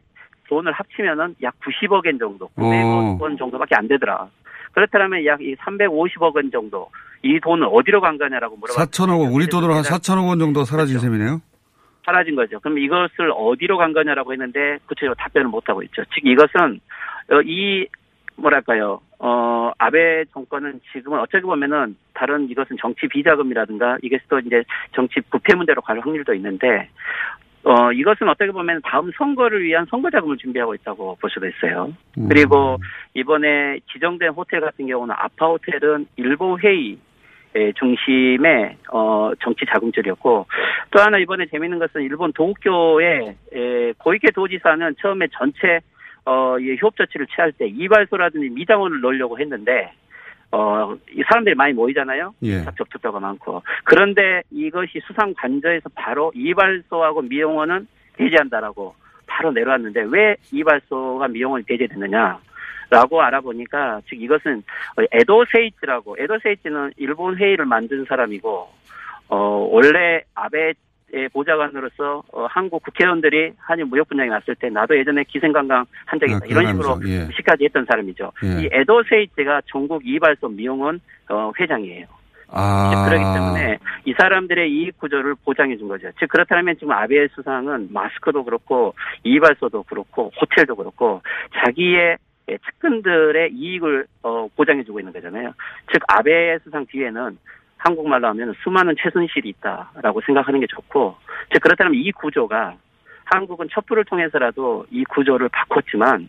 돈을 0.52 0.70
합치면은 0.72 1.34
약 1.42 1.54
90억 1.60 2.06
엔 2.06 2.18
정도, 2.18 2.48
900억 2.58 3.20
원 3.20 3.38
정도밖에 3.38 3.74
안 3.74 3.88
되더라. 3.88 4.28
그렇다면 4.72 5.24
약 5.24 5.40
이 5.40 5.54
350억 5.56 6.34
원 6.36 6.50
정도 6.50 6.90
이 7.22 7.40
돈은 7.40 7.66
어디로 7.68 8.00
간 8.02 8.18
거냐라고 8.18 8.56
물어봤더니 8.56 8.86
4천억 8.90 9.20
원, 9.22 9.32
우리 9.32 9.46
돈으로 9.46 9.72
한 9.74 9.82
4천억 9.82 10.28
원 10.28 10.38
정도 10.38 10.64
사라진 10.64 10.98
그렇죠. 10.98 11.06
셈이네요. 11.06 11.40
사라진 12.04 12.34
거죠. 12.36 12.60
그럼 12.60 12.78
이것을 12.78 13.32
어디로 13.34 13.78
간 13.78 13.92
거냐라고 13.94 14.32
했는데 14.32 14.78
구체적으로 14.86 15.14
답변을 15.14 15.48
못 15.48 15.68
하고 15.68 15.82
있죠. 15.84 16.02
즉 16.14 16.26
이것은 16.26 16.80
어, 17.30 17.40
이 17.44 17.86
뭐랄까요? 18.36 19.00
어 19.18 19.70
아베 19.78 20.24
정권은 20.32 20.80
지금은 20.92 21.20
어떻게 21.20 21.40
보면은 21.40 21.96
다른 22.12 22.50
이것은 22.50 22.76
정치 22.80 23.06
비자금이라든가 23.06 23.98
이게 24.02 24.18
또 24.28 24.38
이제 24.40 24.64
정치 24.94 25.20
부패 25.30 25.54
문제로 25.54 25.80
갈 25.80 26.00
확률도 26.00 26.34
있는데 26.34 26.88
어 27.64 27.92
이것은 27.92 28.28
어떻게 28.28 28.50
보면 28.50 28.80
다음 28.84 29.10
선거를 29.16 29.62
위한 29.62 29.86
선거 29.88 30.10
자금을 30.10 30.36
준비하고 30.36 30.74
있다고 30.74 31.16
볼 31.20 31.30
수도 31.30 31.46
있어요. 31.46 31.92
음. 32.18 32.28
그리고 32.28 32.78
이번에 33.14 33.78
지정된 33.92 34.30
호텔 34.30 34.60
같은 34.60 34.86
경우는 34.86 35.14
아파 35.16 35.46
호텔은 35.46 36.06
일본 36.16 36.58
회의 36.60 36.98
의 37.54 37.74
중심의 37.74 38.78
어 38.90 39.32
정치 39.40 39.66
자금줄이었고 39.66 40.46
또 40.90 41.00
하나 41.02 41.18
이번에 41.18 41.44
재밌는 41.46 41.78
것은 41.80 42.00
일본 42.00 42.32
도쿄의 42.32 43.36
에, 43.52 43.92
고이케 43.98 44.30
도지사는 44.30 44.94
처음에 45.00 45.26
전체 45.32 45.80
어 46.24 46.56
이 46.58 46.76
휴업 46.76 46.96
조치를 46.96 47.26
취할 47.26 47.52
때 47.52 47.66
이발소라든지 47.66 48.50
미장원을 48.50 49.00
넣으려고 49.00 49.38
했는데 49.38 49.92
어 50.52 50.82
이 51.14 51.22
사람들이 51.28 51.54
많이 51.54 51.72
모이잖아요. 51.72 52.34
예. 52.42 52.64
접촉자가 52.76 53.20
많고 53.20 53.62
그런데 53.84 54.42
이것이 54.50 55.00
수상 55.06 55.34
관저에서 55.36 55.88
바로 55.94 56.32
이발소하고 56.34 57.22
미용원은 57.22 57.86
배제한다라고 58.16 58.94
바로 59.26 59.52
내려왔는데 59.52 60.04
왜 60.08 60.36
이발소가 60.52 61.28
미용원이 61.28 61.64
배제됐느냐? 61.64 62.38
라고 62.90 63.22
알아보니까 63.22 64.02
즉 64.06 64.20
이것은 64.20 64.62
에도 65.12 65.44
세이치라고 65.50 66.16
에도 66.18 66.38
세이치는 66.42 66.92
일본 66.98 67.38
회의를 67.38 67.64
만든 67.64 68.04
사람이고 68.06 68.68
어 69.28 69.36
원래 69.70 70.22
아베 70.34 70.66
의 70.66 70.74
보좌관으로서 71.32 72.22
어, 72.32 72.46
한국 72.46 72.82
국회의원들이 72.82 73.52
한일 73.58 73.84
무역 73.86 74.08
분쟁이 74.08 74.30
났을 74.30 74.54
때 74.54 74.70
나도 74.70 74.96
예전에 74.96 75.24
기생관광 75.24 75.84
한 76.06 76.20
적이 76.20 76.34
아, 76.34 76.36
있다 76.36 76.46
이런 76.46 76.64
기억나면서, 76.64 77.00
식으로 77.00 77.08
예. 77.08 77.28
시까지 77.36 77.64
했던 77.64 77.84
사람이죠. 77.86 78.32
예. 78.44 78.62
이 78.62 78.68
에도 78.72 79.02
세이치가 79.08 79.62
전국 79.66 80.06
이발소 80.06 80.48
미용원 80.48 81.00
어, 81.28 81.52
회장이에요. 81.58 82.06
아. 82.48 83.06
그렇기 83.08 83.24
때문에 83.24 83.78
이 84.04 84.14
사람들의 84.18 84.70
이익 84.70 84.98
구조를 84.98 85.34
보장해 85.44 85.76
준 85.76 85.88
거죠. 85.88 86.10
즉 86.18 86.28
그렇다면 86.28 86.74
지금 86.76 86.92
아베 86.92 87.28
수상은 87.28 87.88
마스크도 87.90 88.44
그렇고 88.44 88.94
이발소도 89.24 89.84
그렇고 89.84 90.30
호텔도 90.40 90.76
그렇고 90.76 91.22
자기의 91.64 92.18
측근들의 92.46 93.52
이익을 93.52 94.06
어, 94.22 94.48
보장해 94.54 94.84
주고 94.84 95.00
있는 95.00 95.12
거잖아요. 95.12 95.52
즉 95.92 96.02
아베 96.08 96.58
수상 96.58 96.84
뒤에는 96.86 97.38
한국말로 97.82 98.28
하면 98.28 98.54
수많은 98.62 98.94
최순실이 98.98 99.48
있다라고 99.48 100.20
생각하는 100.24 100.60
게 100.60 100.66
좋고 100.66 101.16
즉 101.52 101.60
그렇다면 101.60 101.94
이 101.94 102.12
구조가 102.12 102.76
한국은 103.24 103.68
촛불을 103.70 104.04
통해서라도 104.04 104.86
이 104.90 105.04
구조를 105.04 105.48
바꿨지만 105.48 106.28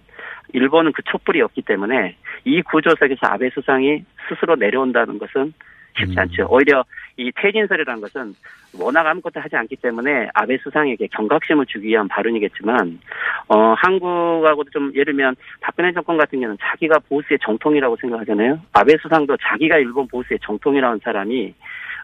일본은 0.53 0.91
그 0.93 1.01
촛불이 1.03 1.41
없기 1.41 1.61
때문에 1.63 2.15
이 2.45 2.61
구조 2.61 2.91
속에서 2.95 3.27
아베 3.27 3.49
수상이 3.51 4.03
스스로 4.27 4.55
내려온다는 4.55 5.19
것은 5.19 5.53
쉽지 5.97 6.13
음. 6.13 6.19
않죠. 6.19 6.47
오히려 6.49 6.83
이 7.17 7.31
퇴진설이라는 7.35 8.01
것은 8.01 8.35
워낙 8.79 9.05
아무것도 9.05 9.39
하지 9.39 9.55
않기 9.55 9.75
때문에 9.77 10.29
아베 10.33 10.57
수상에게 10.57 11.07
경각심을 11.07 11.65
주기 11.67 11.89
위한 11.89 12.07
발언이겠지만 12.07 12.99
어 13.47 13.73
한국하고도 13.77 14.71
좀 14.71 14.91
예를 14.93 15.13
들면 15.13 15.35
박근혜 15.61 15.91
정권 15.93 16.17
같은 16.17 16.39
경우는 16.39 16.57
자기가 16.59 16.99
보수의 17.07 17.37
정통이라고 17.43 17.95
생각하잖아요. 17.97 18.59
아베 18.73 18.97
수상도 18.97 19.37
자기가 19.37 19.77
일본 19.77 20.07
보수의 20.07 20.39
정통이라는 20.43 21.01
사람이 21.03 21.53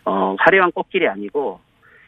어 0.05 0.35
화려한 0.39 0.71
꽃길이 0.71 1.07
아니고 1.07 1.59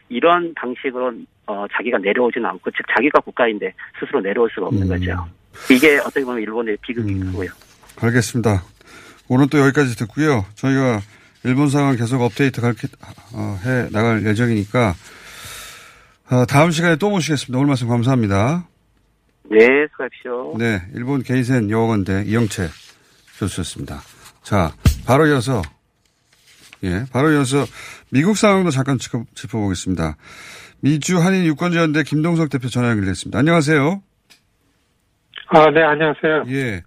이런 0.08 0.54
방식으로 0.54 1.12
어, 1.46 1.66
자기가 1.72 1.98
내려오지는 1.98 2.46
않고 2.46 2.70
즉 2.70 2.86
자기가 2.94 3.20
국가인데 3.20 3.72
스스로 3.98 4.20
내려올 4.20 4.48
수가 4.54 4.68
없는 4.68 4.84
음. 4.84 4.88
거죠. 4.88 5.26
이게 5.70 5.98
어떻게 5.98 6.24
보면 6.24 6.40
일본의 6.40 6.76
비극이고요. 6.82 7.50
알겠습니다. 8.00 8.62
오늘 9.28 9.48
또 9.50 9.58
여기까지 9.58 9.96
듣고요. 9.96 10.44
저희가 10.54 11.00
일본 11.44 11.68
상황 11.68 11.96
계속 11.96 12.22
업데이트 12.22 12.60
가르치, 12.60 12.86
어, 13.34 13.58
해 13.64 13.88
나갈 13.90 14.24
예정이니까 14.24 14.94
어, 16.30 16.46
다음 16.46 16.70
시간에 16.70 16.96
또 16.96 17.10
모시겠습니다. 17.10 17.58
오늘 17.58 17.68
말씀 17.68 17.88
감사합니다. 17.88 18.68
네, 19.50 19.58
수고하십시오. 19.90 20.56
네, 20.56 20.80
일본 20.94 21.22
게이센 21.22 21.68
여학원대 21.68 22.24
이영채 22.26 22.68
교수였습니다. 23.38 24.00
자, 24.42 24.72
바로 25.04 25.26
이어서 25.26 25.62
예, 26.84 27.04
바로 27.12 27.32
이어서 27.32 27.64
미국 28.10 28.36
상황도 28.36 28.70
잠깐 28.70 28.98
짚어, 28.98 29.24
짚어보겠습니다. 29.34 30.16
미주 30.80 31.18
한인 31.20 31.44
유권자연대 31.44 32.02
김동석 32.04 32.50
대표 32.50 32.68
전화 32.68 32.90
연결됐습니다. 32.90 33.38
안녕하세요. 33.38 34.02
아, 35.48 35.70
네, 35.70 35.82
안녕하세요. 35.82 36.44
예. 36.48 36.82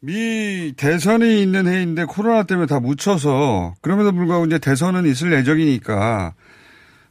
미 0.00 0.74
대선이 0.76 1.42
있는 1.42 1.66
해인데 1.66 2.04
코로나 2.04 2.44
때문에 2.44 2.66
다 2.66 2.78
묻혀서 2.78 3.74
그럼에도 3.82 4.12
불구하고 4.12 4.46
이제 4.46 4.58
대선은 4.58 5.06
있을 5.06 5.32
예정이니까 5.32 6.34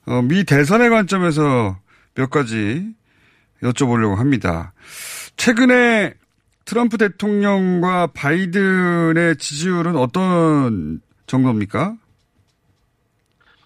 어, 0.08 0.22
미 0.22 0.46
대선의 0.46 0.90
관점에서 0.90 1.78
몇 2.16 2.30
가지 2.30 2.94
여쭤보려고 3.62 4.16
합니다. 4.16 4.72
최근에 5.36 6.14
트럼프 6.64 6.98
대통령과 6.98 8.08
바이든의 8.16 9.38
지지율은 9.38 9.98
어떤 9.98 11.02
정도입니까? 11.26 11.96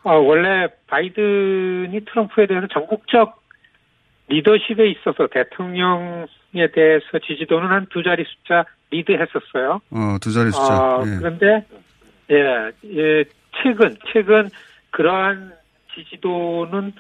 아, 0.04 0.14
원래 0.14 0.68
바이든이 0.88 2.06
트럼프에 2.06 2.48
대해서 2.48 2.68
전국적 2.74 3.41
리더십에 4.32 4.90
있어서 4.90 5.28
대통령에 5.28 6.68
대해서 6.74 7.20
지지도는 7.26 7.70
한 7.70 7.86
두 7.90 8.02
자리 8.04 8.24
숫자 8.24 8.66
리드했었어요. 8.92 9.82
어, 9.92 10.18
두 10.22 10.32
자리 10.32 10.52
숫자. 10.52 10.74
아, 10.74 11.04
예. 11.06 11.18
그런데 11.20 11.66
예, 12.30 12.72
예, 12.86 13.24
최근 13.62 13.96
최근 14.12 14.50
그러한 14.92 15.54
지지도는 15.94 16.94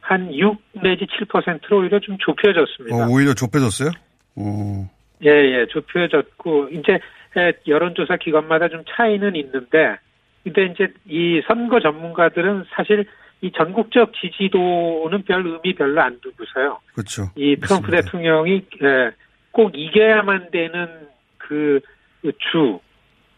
한 0.00 0.34
6 0.34 0.58
내지 0.82 1.06
7%로 1.06 1.78
오히려 1.78 1.98
좀 2.00 2.18
좁혀졌습니다. 2.18 2.94
어, 2.96 3.08
오히려 3.08 3.32
좁혀졌어요? 3.34 3.90
오. 4.36 4.86
예, 5.24 5.30
예, 5.30 5.66
좁혀졌고, 5.70 6.68
이제, 6.72 6.98
예, 7.38 7.52
여론조사 7.66 8.16
기관마다 8.18 8.68
좀 8.68 8.82
차이는 8.86 9.34
있는데, 9.36 9.96
근데 10.42 10.66
이제 10.66 10.88
이 11.06 11.40
선거 11.48 11.80
전문가들은 11.80 12.64
사실 12.74 13.06
이 13.44 13.52
전국적 13.52 14.14
지지도는 14.14 15.24
별 15.24 15.46
의미 15.46 15.74
별로 15.74 16.00
안 16.00 16.18
두고서요. 16.20 16.78
그렇죠. 16.94 17.24
이 17.36 17.56
트럼프 17.56 17.90
맞습니다. 17.90 18.00
대통령이, 18.00 18.64
예, 18.82 19.10
꼭 19.50 19.72
이겨야만 19.74 20.50
되는 20.50 21.08
그, 21.36 21.80
그 22.22 22.32
주, 22.38 22.80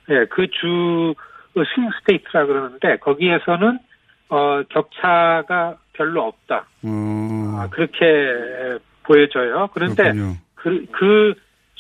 예, 0.09 0.27
그 0.27 0.47
주, 0.47 1.13
그 1.55 1.65
swing 1.75 1.91
state라 1.99 2.47
그러는데, 2.47 2.99
거기에서는, 2.99 3.81
어, 4.29 4.63
격차가 4.69 5.77
별로 5.95 6.23
없다. 6.23 6.69
어, 6.85 7.59
아, 7.59 7.69
그렇게 7.71 8.79
보여져요. 9.03 9.71
그런데, 9.75 10.05
그렇군요. 10.05 10.35
그, 10.55 10.87
그 10.93 11.35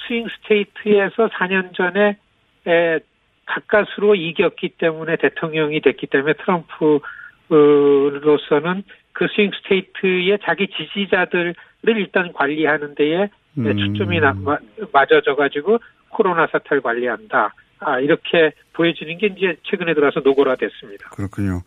스윙 0.09 0.26
스테이트에서 0.42 1.28
4년 1.28 1.76
전에 1.76 2.18
에, 2.66 2.99
가까스로 3.45 4.16
이겼기 4.16 4.71
때문에 4.78 5.14
대통령이 5.14 5.80
됐기 5.80 6.09
때문에 6.09 6.33
트럼프 6.42 6.99
로서는 7.48 8.82
그 9.12 9.26
스윙 9.34 9.50
스테이트의 9.62 10.38
자기 10.44 10.68
지지자들을 10.68 11.54
일단 11.96 12.32
관리하는 12.32 12.94
데에 12.94 13.28
음. 13.58 13.76
초점이 13.76 14.20
나- 14.20 14.32
마- 14.34 14.58
맞아져 14.92 15.34
가지고 15.36 15.78
코로나 16.10 16.46
사태를 16.46 16.82
관리한다. 16.82 17.54
아, 17.78 18.00
이렇게 18.00 18.52
보여지는 18.72 19.18
게 19.18 19.26
이제 19.28 19.56
최근에 19.64 19.94
들어서 19.94 20.20
노골화 20.20 20.56
됐습니다. 20.56 21.10
그렇군요. 21.10 21.62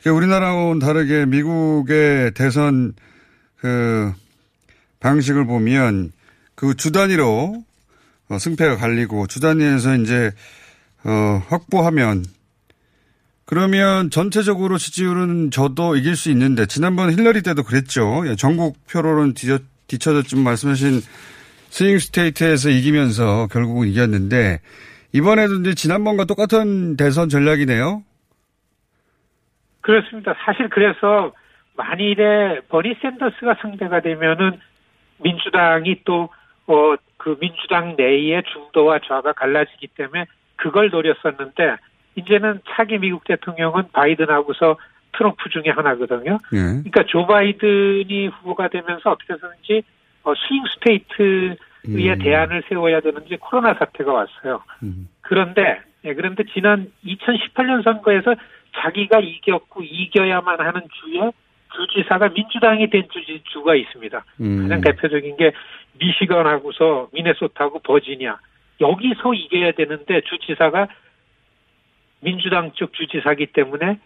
이게 0.00 0.10
우리나라와는 0.10 0.78
다르게 0.80 1.24
미국의 1.26 2.32
대선 2.34 2.92
그 3.56 4.12
방식을 5.00 5.46
보면 5.46 6.12
그 6.54 6.74
주 6.74 6.92
단위로 6.92 7.62
어, 8.28 8.38
승패가 8.38 8.76
갈리고 8.76 9.26
주 9.26 9.40
단위에서 9.40 9.94
이제 9.96 10.30
어, 11.04 11.42
확보하면 11.48 12.22
그러면 13.46 14.10
전체적으로 14.10 14.76
지지율은 14.76 15.52
저도 15.52 15.94
이길 15.94 16.16
수 16.16 16.30
있는데 16.30 16.66
지난번 16.66 17.12
힐러리 17.12 17.42
때도 17.42 17.62
그랬죠. 17.62 18.24
예, 18.26 18.34
전국 18.34 18.76
표로는 18.90 19.34
뒤쳐졌지만 19.86 20.44
말씀하신 20.44 21.00
스윙 21.70 21.98
스테이트에서 21.98 22.70
이기면서 22.70 23.46
결국은 23.46 23.86
이겼는데 23.86 24.60
이번에도 25.12 25.54
이제 25.60 25.74
지난번과 25.74 26.24
똑같은 26.24 26.96
대선 26.96 27.28
전략이네요. 27.28 28.02
그렇습니다. 29.80 30.34
사실 30.44 30.68
그래서 30.68 31.32
만일에 31.76 32.60
버니 32.68 32.96
샌더스가 33.00 33.58
상대가 33.60 34.00
되면은 34.00 34.58
민주당이 35.22 36.02
또, 36.04 36.30
어, 36.66 36.96
그 37.16 37.38
민주당 37.38 37.94
내의 37.96 38.42
중도와 38.52 38.98
좌가 39.06 39.32
갈라지기 39.34 39.88
때문에 39.96 40.26
그걸 40.56 40.90
노렸었는데 40.90 41.76
이제는 42.16 42.60
차기 42.70 42.98
미국 42.98 43.24
대통령은 43.24 43.90
바이든하고서 43.92 44.76
트럼프 45.16 45.48
중에 45.50 45.70
하나거든요. 45.70 46.38
예. 46.52 46.58
그러니까 46.58 47.04
조 47.06 47.26
바이든이 47.26 48.28
후보가 48.28 48.68
되면서 48.68 49.10
어떻게 49.10 49.34
해서든지 49.34 49.82
어, 50.24 50.32
스윙 50.34 50.64
스테이트의 50.74 51.56
음. 51.88 52.18
대안을 52.18 52.64
세워야 52.68 53.00
되는지 53.00 53.36
코로나 53.36 53.74
사태가 53.74 54.12
왔어요. 54.12 54.62
음. 54.82 55.08
그런데 55.22 55.80
예, 56.04 56.14
그런데 56.14 56.44
지난 56.52 56.90
2018년 57.04 57.82
선거에서 57.84 58.34
자기가 58.76 59.20
이겼고 59.20 59.82
이겨야만 59.82 60.60
하는 60.60 60.82
주에 60.82 61.30
주지사가 61.74 62.28
민주당이 62.30 62.88
된 62.90 63.08
주지, 63.10 63.42
주가 63.44 63.74
있습니다. 63.74 64.24
음. 64.40 64.62
가장 64.62 64.80
대표적인 64.80 65.36
게 65.36 65.52
미시건하고서 65.98 67.08
미네소타하고 67.12 67.80
버지니아 67.80 68.38
여기서 68.80 69.34
이겨야 69.34 69.72
되는데 69.72 70.20
주지사가 70.22 70.88
민주당 72.26 72.72
쪽 72.74 72.92
주지사기 72.92 73.46
때문에 73.54 74.00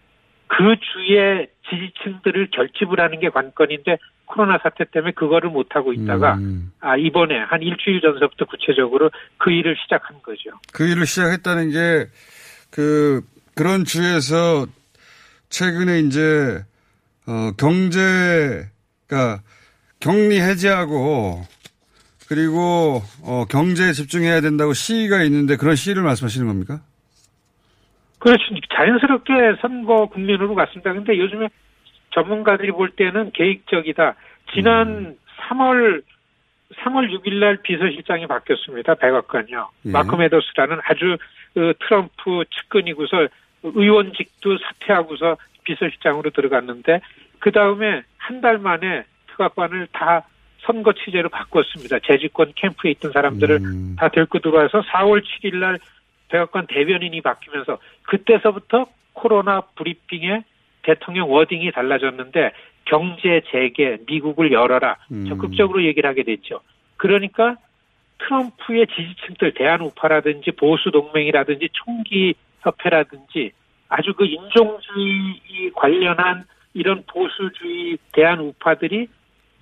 그 0.47 0.77
주의 0.93 1.49
지지층들을 1.71 2.51
결집을 2.51 3.01
하는 3.01 3.19
게 3.19 3.31
관건인데 3.31 3.97
코로나 4.27 4.59
사태 4.63 4.85
때문에 4.85 5.13
그거를 5.13 5.49
못 5.49 5.75
하고 5.75 5.95
있다가 5.95 6.35
음. 6.35 6.71
아 6.81 6.97
이번에 6.97 7.39
한 7.39 7.63
일주일 7.63 8.03
전서부터 8.03 8.45
구체적으로 8.45 9.11
그 9.39 9.51
일을 9.51 9.75
시작한 9.83 10.21
거죠. 10.23 10.51
그 10.73 10.87
일을 10.87 11.07
시작했다는 11.07 11.71
게, 11.71 12.07
그, 12.71 13.23
그런 13.55 13.85
주에서 13.85 14.67
최근에 15.49 16.01
이제, 16.01 16.63
어, 17.27 17.53
경제가 17.59 19.41
격리 19.99 20.41
해제하고, 20.41 21.43
그리고, 22.29 23.03
어, 23.23 23.45
경제에 23.49 23.93
집중해야 23.93 24.41
된다고 24.43 24.75
시위가 24.75 25.23
있는데 25.25 25.57
그런 25.57 25.75
시위를 25.75 26.03
말씀하시는 26.03 26.47
겁니까? 26.47 26.83
그렇죠. 28.21 28.45
자연스럽게 28.75 29.57
선거 29.61 30.07
국면으로 30.07 30.55
갔습니다. 30.55 30.93
근데 30.93 31.19
요즘에 31.19 31.49
전문가들이 32.11 32.71
볼 32.73 32.91
때는 32.91 33.33
계획적이다. 33.33 34.15
지난 34.55 35.17
3월 35.49 36.03
3월 36.75 37.11
6일 37.11 37.35
날 37.41 37.57
비서실장이 37.63 38.27
바뀌었습니다. 38.27 38.95
백악관이요. 38.95 39.69
예. 39.87 39.91
마크 39.91 40.15
메더스라는 40.15 40.79
아주 40.85 41.17
그 41.55 41.75
트럼프 41.81 42.45
측근이고서 42.51 43.27
의원직도 43.65 44.59
사퇴하고서 44.59 45.37
비서실장으로 45.65 46.31
들어갔는데 46.31 47.01
그 47.41 47.51
다음에 47.51 48.03
한 48.19 48.41
달 48.41 48.59
만에 48.59 49.05
백악관을 49.27 49.89
다 49.93 50.23
선거 50.61 50.93
취재로 50.93 51.29
바꿨습니다. 51.31 51.99
재집권 52.01 52.53
캠프에 52.55 52.93
있던 52.93 53.13
사람들을 53.13 53.57
음. 53.57 53.97
다 53.99 54.09
데리고 54.09 54.39
들어와서 54.39 54.83
4월 54.83 55.23
7일 55.25 55.57
날 55.57 55.79
백악관 56.31 56.66
대변인이 56.69 57.21
바뀌면서 57.21 57.79
그때서부터 58.03 58.87
코로나 59.12 59.61
브리핑에 59.61 60.45
대통령 60.83 61.31
워딩이 61.31 61.73
달라졌는데 61.73 62.53
경제 62.87 63.43
재개, 63.51 63.99
미국을 64.07 64.53
열어라 64.53 64.97
음. 65.12 65.27
적극적으로 65.29 65.85
얘기를 65.85 66.09
하게 66.09 66.23
됐죠. 66.23 66.61
그러니까 66.97 67.57
트럼프의 68.19 68.87
지지층들 68.88 69.55
대한 69.55 69.81
우파라든지 69.81 70.53
보수 70.53 70.90
동맹이라든지 70.90 71.69
총기 71.73 72.35
협회라든지 72.61 73.53
아주 73.88 74.12
그 74.14 74.25
인종주의 74.25 75.71
관련한 75.75 76.45
이런 76.75 77.03
보수주의 77.07 77.99
대한 78.12 78.40
우파들이 78.40 79.09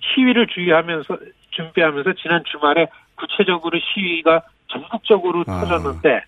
시위를 0.01 0.47
주의하면서 0.47 1.17
준비하면서 1.51 2.13
지난 2.13 2.43
주말에 2.45 2.87
구체적으로 3.15 3.79
시위가 3.79 4.43
전국적으로 4.67 5.43
아. 5.47 5.61
터졌는데 5.61 6.23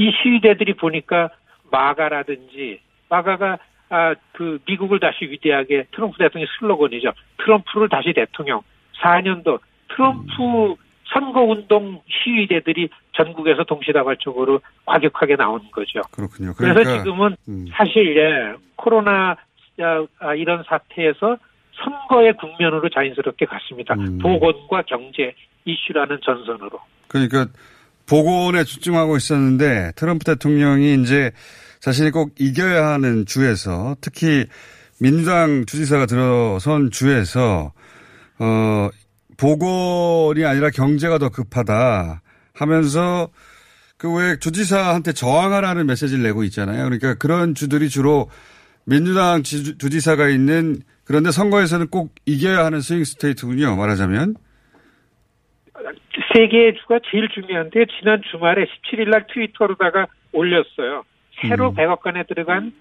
이 0.00 0.10
시위대들이 0.22 0.74
보니까 0.74 1.28
마가라든지 1.70 2.80
마가가 3.10 3.58
아, 3.90 4.14
그 4.32 4.58
미국을 4.66 4.98
다시 4.98 5.24
위대하게 5.24 5.86
트럼프 5.92 6.16
대통령의 6.16 6.48
슬로건이죠. 6.58 7.12
트럼프를 7.38 7.88
다시 7.88 8.12
대통령. 8.14 8.62
4년도 9.02 9.58
트럼프 9.88 10.76
선거운동 11.12 12.00
시위대들이 12.08 12.88
전국에서 13.12 13.64
동시다발적으로 13.64 14.60
과격하게 14.86 15.36
나오는 15.36 15.68
거죠. 15.72 16.00
그렇군요. 16.12 16.54
그래서 16.54 16.74
그러니까 16.74 17.02
지금은 17.02 17.36
음. 17.48 17.66
사실 17.72 18.16
예, 18.16 18.54
코로나 18.76 19.36
아, 19.80 20.06
아, 20.20 20.34
이런 20.34 20.62
사태에서 20.66 21.36
선거의 21.82 22.32
국면으로 22.34 22.88
자연스럽게 22.88 23.46
갔습니다. 23.46 23.94
음. 23.94 24.18
보건과 24.18 24.82
경제 24.82 25.34
이슈라는 25.64 26.20
전선으로. 26.22 26.78
그러니까 27.08 27.46
보건에 28.10 28.64
집중하고 28.64 29.16
있었는데 29.16 29.92
트럼프 29.94 30.24
대통령이 30.24 31.00
이제 31.00 31.30
자신이 31.78 32.10
꼭 32.10 32.32
이겨야 32.38 32.88
하는 32.88 33.24
주에서 33.24 33.96
특히 34.00 34.46
민주당 34.98 35.64
주지사가 35.64 36.06
들어선 36.06 36.90
주에서 36.90 37.72
어 38.40 38.88
보건이 39.36 40.44
아니라 40.44 40.70
경제가 40.70 41.18
더 41.18 41.28
급하다 41.28 42.20
하면서 42.52 43.28
그 43.96 44.08
왜 44.12 44.38
주지사한테 44.38 45.12
저항하라는 45.12 45.86
메시지를 45.86 46.22
내고 46.24 46.42
있잖아요. 46.44 46.84
그러니까 46.84 47.14
그런 47.14 47.54
주들이 47.54 47.88
주로 47.90 48.28
민주당 48.86 49.42
지- 49.42 49.76
주지사가 49.78 50.28
있는 50.30 50.80
그런데 51.04 51.30
선거에서는 51.30 51.88
꼭 51.88 52.14
이겨야 52.26 52.64
하는 52.64 52.80
스윙 52.80 53.04
스테이트군요. 53.04 53.76
말하자면. 53.76 54.34
세 56.32 56.46
개의 56.48 56.74
주가 56.76 56.98
제일 57.10 57.28
중요한데 57.28 57.86
지난 57.98 58.22
주말에 58.30 58.64
17일 58.66 59.08
날 59.10 59.26
트위터로다가 59.32 60.06
올렸어요. 60.32 61.04
새로 61.40 61.70
음. 61.70 61.74
백악관에 61.74 62.24
들어간 62.24 62.72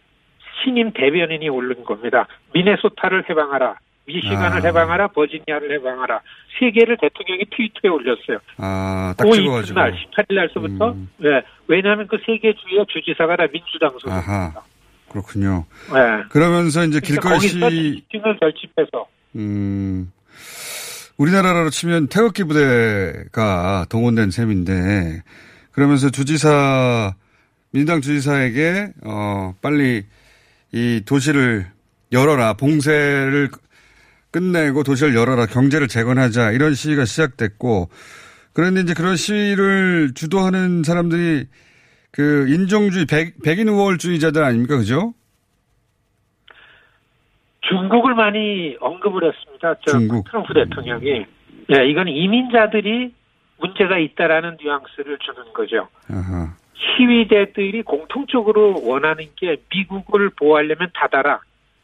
신임 0.64 0.92
대변인이 0.92 1.48
올린 1.50 1.84
겁니다. 1.84 2.28
미네소타를 2.54 3.30
해방하라. 3.30 3.76
미시간을 4.06 4.58
아. 4.58 4.68
해방하라, 4.68 5.08
버지니아를 5.10 5.72
해방하라. 5.74 6.20
세 6.60 6.72
개를 6.72 6.98
대통령이 7.00 7.46
트위터에 7.56 7.90
올렸어요. 7.92 8.40
아, 8.58 9.14
딱그 9.18 9.32
찍어가지고. 9.32 9.80
이튿날 9.80 9.94
18일 9.94 10.36
날서부터 10.36 10.92
음. 10.92 11.10
네, 11.18 11.42
왜냐하면 11.68 12.08
그 12.08 12.18
세 12.26 12.38
개 12.40 12.54
주의 12.54 12.84
주지사가 12.88 13.36
다 13.36 13.48
민주당 13.48 13.92
소속입니다. 13.92 14.62
그렇군요. 15.10 15.66
네. 15.94 16.24
그러면서 16.30 16.84
이제 16.86 17.00
그러니까 17.00 17.38
길거리 17.40 17.48
시, 17.48 17.96
집중을 18.02 18.38
결집해서 18.40 19.08
음, 19.36 20.12
우리나라로 21.20 21.70
치면 21.70 22.08
태극기 22.08 22.46
부대가 22.46 23.86
동원된 23.90 24.32
셈인데, 24.32 25.22
그러면서 25.72 26.10
주지사, 26.10 27.14
민주당 27.72 28.00
주지사에게, 28.00 28.94
어, 29.04 29.54
빨리 29.62 30.06
이 30.72 31.02
도시를 31.06 31.68
열어라, 32.14 32.54
봉쇄를 32.54 33.50
끝내고 34.32 34.84
도시를 34.84 35.14
열어라, 35.14 35.46
경제를 35.46 35.90
재건하자, 35.90 36.52
이런 36.52 36.74
시위가 36.74 37.04
시작됐고, 37.04 37.90
그런데 38.54 38.82
이제 38.82 38.94
그런 38.94 39.18
시위를 39.18 40.14
주도하는 40.16 40.84
사람들이 40.86 41.48
그 42.12 42.48
인종주의, 42.48 43.06
백, 43.06 43.42
백인 43.44 43.68
우월주의자들 43.68 44.42
아닙니까? 44.42 44.78
그죠? 44.78 45.14
중국을 47.70 48.16
많이 48.16 48.76
언급을 48.80 49.24
했습니다. 49.26 49.76
저 49.86 49.92
중국. 49.92 50.26
트럼프 50.26 50.54
대통령이. 50.54 51.26
예, 51.72 51.88
이건 51.88 52.08
이민자들이 52.08 53.14
문제가 53.60 53.98
있다라는 53.98 54.58
뉘앙스를 54.62 55.18
주는 55.20 55.54
거죠. 55.54 55.88
아하. 56.10 56.56
시위대들이 56.74 57.84
공통적으로 57.84 58.82
원하는 58.84 59.26
게 59.36 59.58
미국을 59.74 60.30
보호하려면 60.30 60.90
닫아라. 60.94 61.42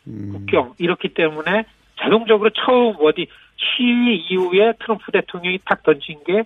음. 0.07 0.29
국경. 0.31 0.73
이렇기 0.77 1.09
때문에 1.09 1.65
자동적으로 1.99 2.49
처음 2.51 2.95
어디 2.99 3.27
시위 3.57 4.17
이후에 4.29 4.73
트럼프 4.79 5.11
대통령이 5.11 5.59
탁 5.65 5.83
던진 5.83 6.23
게 6.25 6.43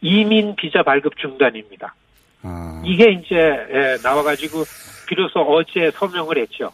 이민 0.00 0.54
비자 0.56 0.82
발급 0.82 1.16
중단입니다. 1.16 1.94
아. 2.42 2.82
이게 2.84 3.10
이제 3.12 3.36
예, 3.36 3.96
나와가지고 4.02 4.64
비로소 5.08 5.40
어제 5.40 5.90
서명을 5.92 6.38
했죠. 6.38 6.70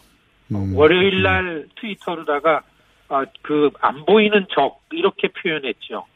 음. 0.60 0.76
월요일 0.76 1.22
날 1.22 1.66
트위터로다가 1.80 2.62
아, 3.08 3.24
그안 3.42 4.06
보이는 4.06 4.46
적 4.50 4.80
이렇게 4.90 5.28
표현했죠. 5.28 6.06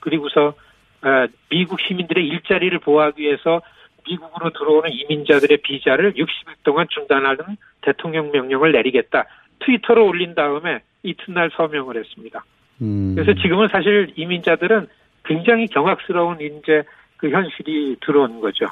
그리고서 0.00 0.54
아, 1.02 1.26
미국 1.48 1.80
시민들의 1.80 2.26
일자리를 2.26 2.78
보호하기 2.80 3.22
위해서 3.22 3.62
미국으로 4.06 4.50
들어오는 4.50 4.90
이민자들의 4.92 5.58
비자를 5.62 6.14
60일 6.14 6.54
동안 6.64 6.86
중단하는 6.90 7.56
대통령 7.82 8.30
명령을 8.32 8.72
내리겠다. 8.72 9.26
트위터로 9.64 10.06
올린 10.06 10.34
다음에 10.34 10.80
이튿날 11.02 11.50
서명을 11.56 11.96
했습니다. 11.98 12.44
음. 12.82 13.14
그래서 13.14 13.40
지금은 13.40 13.68
사실 13.70 14.12
이민자들은 14.16 14.88
굉장히 15.24 15.66
경악스러운 15.68 16.40
이제 16.40 16.82
그 17.16 17.30
현실이 17.30 17.96
들어온 18.04 18.40
거죠. 18.40 18.66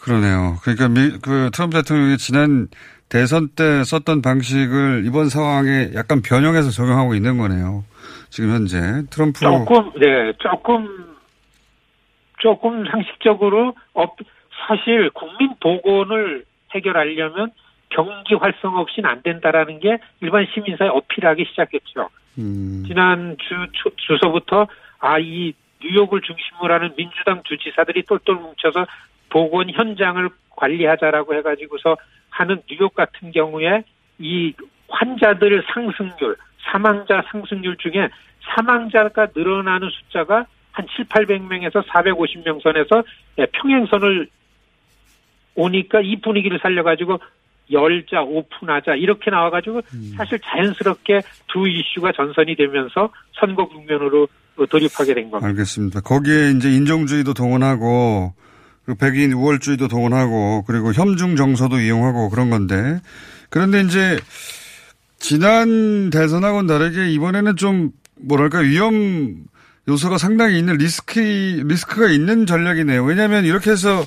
그러네요. 0.00 0.56
그러니까 0.62 0.88
미, 0.88 1.18
그 1.22 1.50
트럼프 1.52 1.76
대통령이 1.76 2.16
지난 2.16 2.68
대선 3.08 3.48
때 3.48 3.84
썼던 3.84 4.20
방식을 4.22 5.04
이번 5.06 5.28
상황에 5.28 5.90
약간 5.94 6.22
변형해서 6.22 6.70
적용하고 6.70 7.14
있는 7.14 7.38
거네요. 7.38 7.84
지금 8.30 8.50
현재 8.50 8.78
트럼프 9.10 9.40
조금 9.40 9.92
네 10.00 10.32
조금 10.38 10.88
조금 12.38 12.84
상식적으로 12.90 13.74
어, 13.94 14.04
사실 14.66 15.10
국민 15.10 15.54
보건을 15.60 16.44
해결하려면 16.74 17.52
경기 17.90 18.34
활성 18.34 18.76
없이는 18.76 19.08
안 19.08 19.22
된다라는 19.22 19.78
게 19.80 19.98
일반 20.20 20.46
시민사회 20.52 20.88
어필하기 20.88 21.44
시작했죠. 21.50 22.08
음, 22.38 22.84
지난 22.86 23.36
주 23.38 23.54
초- 23.72 23.94
주소부터 23.96 24.66
아 24.98 25.18
이 25.18 25.52
뉴욕을 25.82 26.20
중심으로 26.22 26.72
하는 26.74 26.92
민주당 26.96 27.42
주지사들이 27.44 28.02
똘똘 28.04 28.34
뭉쳐서 28.34 28.86
보건 29.30 29.70
현장을 29.70 30.28
관리하자라고 30.50 31.34
해가지고서 31.34 31.96
하는 32.30 32.62
뉴욕 32.68 32.94
같은 32.94 33.30
경우에 33.32 33.82
이 34.18 34.52
환자들 34.88 35.64
상승률, 35.72 36.36
사망자 36.70 37.22
상승률 37.30 37.76
중에 37.78 38.08
사망자가 38.54 39.28
늘어나는 39.34 39.88
숫자가 39.90 40.46
한 40.72 40.86
7, 40.94 41.06
800명에서 41.06 41.82
450명 41.86 42.62
선에서 42.62 43.02
예, 43.38 43.46
평행선을 43.46 44.28
오니까 45.54 46.00
이 46.02 46.20
분위기를 46.20 46.58
살려가지고 46.60 47.18
열자, 47.70 48.22
오픈하자 48.22 48.94
이렇게 48.94 49.30
나와가지고 49.30 49.80
사실 50.16 50.38
자연스럽게 50.38 51.22
두 51.48 51.66
이슈가 51.66 52.12
전선이 52.12 52.54
되면서 52.54 53.10
선거 53.40 53.66
국면으로 53.66 54.28
돌입하게 54.70 55.14
된 55.14 55.30
겁니다. 55.30 55.48
알겠습니다. 55.48 56.00
거기에 56.00 56.50
이제 56.50 56.70
인종주의도 56.70 57.34
동원하고 57.34 58.34
백인 58.94 59.32
우월주의도 59.32 59.88
동원하고 59.88 60.64
그리고 60.66 60.92
협중 60.92 61.36
정서도 61.36 61.80
이용하고 61.80 62.30
그런 62.30 62.50
건데 62.50 63.00
그런데 63.50 63.80
이제 63.80 64.18
지난 65.18 66.10
대선하고는 66.10 66.66
다르게 66.66 67.10
이번에는 67.10 67.56
좀 67.56 67.90
뭐랄까 68.20 68.60
위험 68.60 69.44
요소가 69.88 70.18
상당히 70.18 70.58
있는 70.58 70.76
리스크 70.76 71.20
리스크가 71.20 72.08
있는 72.08 72.46
전략이네요. 72.46 73.04
왜냐하면 73.04 73.44
이렇게 73.44 73.70
해서 73.70 74.02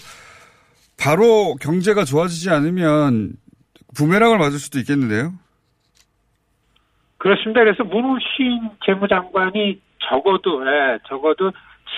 바로 1.02 1.56
경제가 1.56 2.04
좋아지지 2.04 2.50
않으면 2.50 3.34
부메랑을 3.96 4.38
맞을 4.38 4.60
수도 4.60 4.80
있겠는데요. 4.80 5.34
그렇습니다. 7.18 7.62
그래서 7.62 7.84
문우신 7.84 8.70
재무장관이 8.86 9.82
적어도 10.10 10.66
예, 10.66 11.00
적어도 11.08 11.52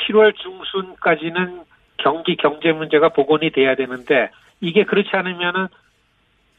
7월 0.08 0.34
중순까지는 0.36 1.64
경기 2.02 2.36
경제 2.36 2.72
문제가 2.72 3.10
복원이 3.10 3.52
돼야 3.52 3.76
되는데 3.76 4.30
이게 4.60 4.84
그렇지 4.84 5.10
않으면은 5.14 5.68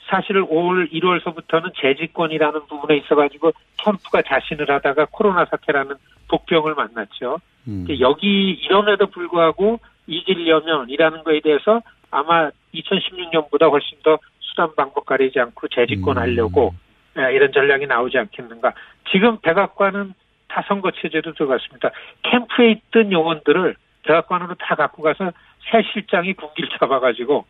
사실 0.08 0.44
올 0.48 0.88
1월서부터는 0.88 1.72
재집권이라는 1.80 2.66
부분에 2.66 2.96
있어가지고 2.98 3.52
트럼프가 3.78 4.22
자신을 4.22 4.70
하다가 4.70 5.06
코로나 5.10 5.44
사태라는 5.44 5.94
복병을 6.28 6.74
만났죠. 6.74 7.38
음. 7.68 7.86
여기 8.00 8.50
이럼에도 8.50 9.06
불구하고 9.06 9.78
이기려면이라는 10.06 11.24
거에 11.24 11.40
대해서 11.40 11.80
아마 12.10 12.50
2016년보다 12.74 13.70
훨씬 13.70 13.98
더 14.02 14.18
수단 14.40 14.74
방법 14.74 15.06
가리지 15.06 15.38
않고 15.40 15.68
재집권하려고 15.68 16.74
예, 17.18 17.34
이런 17.34 17.52
전략이 17.52 17.86
나오지 17.86 18.18
않겠는가. 18.18 18.72
지금 19.10 19.38
백악관은 19.40 20.14
다 20.48 20.64
선거 20.66 20.90
체제로 20.90 21.32
들어갔습니다. 21.32 21.90
캠프에 22.22 22.72
있던 22.72 23.12
요원들을 23.12 23.76
백악관으로 24.02 24.54
다 24.54 24.74
갖고 24.74 25.02
가서 25.02 25.32
새 25.70 25.82
실장이 25.92 26.34
군기를 26.34 26.70
잡아가지고 26.78 27.44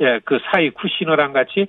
예, 0.00 0.20
그 0.24 0.38
사이 0.50 0.70
쿠시너랑 0.70 1.32
같이 1.32 1.66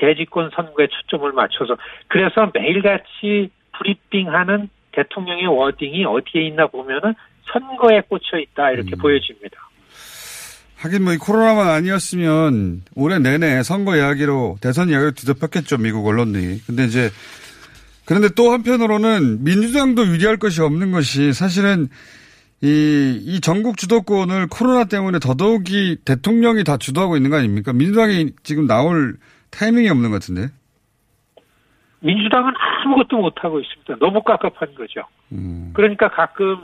재집권 0.00 0.50
선거에 0.54 0.86
초점을 0.86 1.30
맞춰서 1.32 1.76
그래서 2.08 2.50
매일같이 2.54 3.50
브리핑하는 3.78 4.68
대통령의 4.92 5.46
워딩이 5.46 6.04
어디에 6.04 6.46
있나 6.46 6.66
보면은 6.66 7.14
선거에 7.52 8.00
꽂혀 8.08 8.38
있다 8.38 8.70
이렇게 8.70 8.92
음. 8.96 8.98
보여집니다. 8.98 9.56
하긴 10.78 11.04
뭐 11.04 11.14
이 11.14 11.16
코로나만 11.16 11.68
아니었으면 11.68 12.82
올해 12.96 13.18
내내 13.18 13.62
선거 13.62 13.96
이야기로 13.96 14.58
대선 14.60 14.88
이야기로 14.88 15.12
뒤덮였겠죠 15.12 15.78
미국 15.78 16.06
언론들이. 16.06 16.60
근데 16.66 16.84
이제 16.84 17.10
그런데 18.04 18.28
또 18.34 18.50
한편으로는 18.50 19.44
민주당도 19.44 20.06
유리할 20.06 20.38
것이 20.38 20.60
없는 20.60 20.90
것이 20.90 21.32
사실은 21.32 21.88
이, 22.62 23.18
이 23.24 23.40
전국 23.40 23.76
주도권을 23.76 24.46
코로나 24.48 24.84
때문에 24.84 25.18
더더욱이 25.18 25.96
대통령이 26.04 26.62
다 26.64 26.76
주도하고 26.76 27.16
있는 27.16 27.30
거 27.30 27.36
아닙니까? 27.36 27.72
민주당이 27.72 28.30
지금 28.44 28.66
나올 28.66 29.14
타이밍이 29.50 29.88
없는 29.90 30.10
것 30.10 30.20
같은데. 30.20 30.52
민주당은 32.00 32.52
아무것도 32.56 33.16
못하고 33.16 33.60
있습니다. 33.60 33.96
너무 34.00 34.22
깝깝한 34.22 34.74
거죠. 34.74 35.02
음. 35.32 35.70
그러니까 35.74 36.08
가끔 36.08 36.62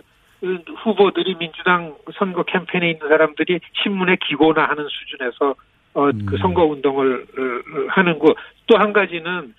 후보들이 0.84 1.36
민주당 1.36 1.96
선거 2.16 2.44
캠페인에 2.44 2.90
있는 2.92 3.08
사람들이 3.08 3.58
신문에 3.82 4.16
기고나 4.28 4.68
하는 4.68 4.86
수준에서 4.88 5.54
어, 5.94 6.04
그 6.26 6.34
음. 6.34 6.38
선거 6.40 6.64
운동을 6.64 7.22
어, 7.24 7.86
하는 7.90 8.18
거. 8.20 8.34
또 8.66 8.76
한 8.78 8.92
가지는 8.92 9.54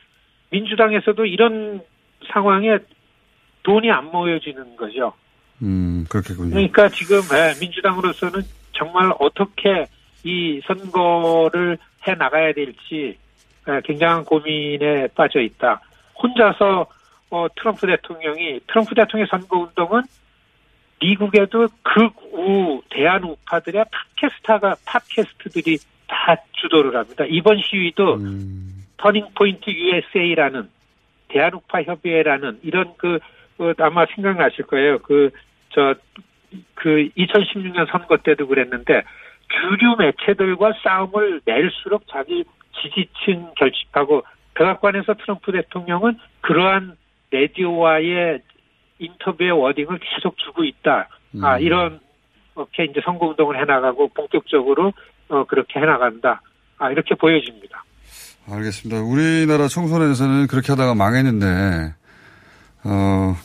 민주당에서도 0.51 1.25
이런 1.25 1.81
상황에 2.31 2.77
돈이 3.63 3.91
안 3.91 4.05
모여지는 4.11 4.77
거죠. 4.77 5.13
음, 5.61 6.05
그렇겠군요. 6.09 6.51
그러니까 6.51 6.89
지금 6.89 7.19
예, 7.33 7.59
민주당으로서는 7.59 8.41
정말 8.73 9.11
어떻게 9.19 9.85
이 10.23 10.61
선거를 10.65 11.77
해 12.07 12.15
나가야 12.15 12.53
될지 12.53 13.17
예, 13.67 13.81
굉장한 13.83 14.25
고민에 14.25 15.07
빠져 15.15 15.41
있다. 15.41 15.81
혼자서 16.21 16.87
어, 17.31 17.47
트럼프 17.55 17.85
대통령이 17.87 18.61
트럼프 18.67 18.95
대통령 18.95 19.27
선거 19.27 19.59
운동은 19.59 20.01
미국에도 21.01 21.67
극우 21.83 22.81
대한 22.89 23.23
우파들의 23.23 23.85
팟캐스타가 24.19 24.75
팟캐스트들이 24.85 25.77
다 26.07 26.35
주도를 26.53 26.95
합니다. 26.95 27.23
이번 27.29 27.61
시위도 27.61 28.15
음, 28.15 28.83
터닝 28.97 29.27
포인트 29.35 29.69
USA라는 29.69 30.69
대한우파 31.29 31.83
협의회라는 31.83 32.59
이런 32.63 32.93
그 32.97 33.19
어, 33.59 33.71
아마 33.77 34.05
생각나실 34.15 34.65
거예요. 34.65 34.99
그 34.99 35.29
저 35.69 35.95
그 36.75 37.09
2016년 37.17 37.89
선거 37.91 38.17
때도 38.17 38.47
그랬는데 38.47 39.03
주류 39.47 39.95
매체들과 39.97 40.73
싸움을 40.83 41.41
낼수록 41.45 42.03
자기 42.09 42.43
지지층 42.81 43.51
결집하고 43.57 44.23
백악관에서 44.53 45.15
트럼프 45.15 45.51
대통령은 45.51 46.17
그러한 46.41 46.95
라디오와의 47.31 48.41
인터뷰의 48.99 49.51
워딩을 49.51 49.99
계속 49.99 50.37
주고 50.37 50.63
있다. 50.63 51.07
아 51.41 51.55
음. 51.57 51.61
이런 51.61 51.99
이렇게 52.55 52.85
이제 52.85 52.99
선거 53.03 53.27
운동을 53.27 53.59
해나가고 53.59 54.09
본격적으로 54.09 54.93
어 55.29 55.43
그렇게 55.45 55.79
해나간다. 55.79 56.41
아 56.77 56.91
이렇게 56.91 57.15
보여집니다. 57.15 57.83
알겠습니다. 58.49 59.01
우리나라 59.01 59.67
총선에서는 59.67 60.47
그렇게 60.47 60.71
하다가 60.71 60.95
망했는데, 60.95 61.93
어, 62.83 63.35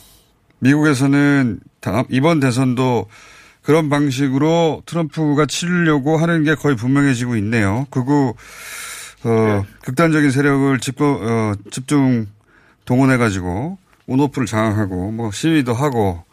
미국에서는 0.59 1.59
다음, 1.79 2.03
이번 2.09 2.39
대선도 2.39 3.07
그런 3.61 3.89
방식으로 3.89 4.83
트럼프가 4.85 5.45
치르려고 5.47 6.17
하는 6.17 6.43
게 6.43 6.55
거의 6.55 6.75
분명해지고 6.75 7.35
있네요. 7.37 7.87
그거, 7.89 8.33
어, 9.23 9.65
극단적인 9.83 10.29
세력을 10.31 10.79
집어, 10.79 11.05
어, 11.05 11.53
집중 11.71 12.27
동원해가지고, 12.85 13.77
온오프를 14.07 14.45
장악하고, 14.45 15.11
뭐, 15.11 15.31
시위도 15.31 15.73
하고, 15.73 16.23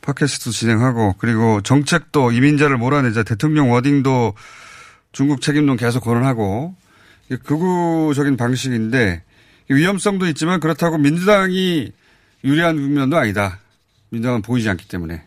팟캐스트 0.00 0.50
진행하고, 0.50 1.14
그리고 1.18 1.60
정책도 1.60 2.32
이민자를 2.32 2.76
몰아내자 2.76 3.22
대통령 3.22 3.70
워딩도 3.70 4.34
중국 5.12 5.40
책임론 5.40 5.76
계속 5.76 6.00
거론하고, 6.02 6.74
극우적인 7.44 8.36
방식인데 8.36 9.22
위험성도 9.68 10.26
있지만 10.28 10.60
그렇다고 10.60 10.98
민주당이 10.98 11.92
유리한 12.44 12.76
국면도 12.76 13.16
아니다. 13.16 13.58
민주당은 14.12 14.42
보이지 14.42 14.68
않기 14.68 14.88
때문에 14.88 15.22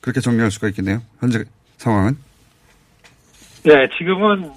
그렇게 0.00 0.20
정리할 0.20 0.50
수가 0.50 0.68
있겠네요. 0.68 1.00
현재 1.20 1.44
상황은. 1.76 2.14
네, 3.64 3.88
지금은 3.96 4.50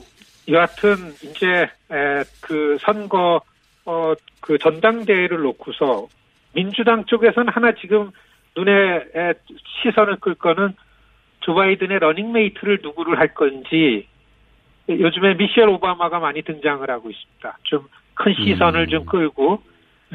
여하튼 0.48 1.14
이제 1.24 1.70
에, 1.92 2.24
그 2.42 2.78
선거 2.82 3.42
어 3.86 4.14
그 4.42 4.58
전당대회를 4.58 5.42
놓고서 5.42 6.08
민주당 6.54 7.06
쪽에서는 7.06 7.52
하나 7.54 7.74
지금 7.76 8.10
눈에 8.58 8.72
에, 9.14 9.34
시선을 9.84 10.16
끌 10.22 10.34
거는 10.34 10.74
조 11.42 11.54
바이든의 11.54 12.00
러닝메이트를 12.00 12.80
누구를 12.82 13.20
할 13.20 13.34
건지 13.36 14.08
요즘에 14.90 15.36
미셸 15.36 15.70
오바마가 15.70 16.20
많이 16.20 16.42
등장을 16.42 16.90
하고 16.90 17.10
있습니다. 17.12 17.58
좀 17.64 17.88
큰 18.16 18.34
시선을 18.34 18.88
좀 18.88 19.06
끌고 19.06 19.62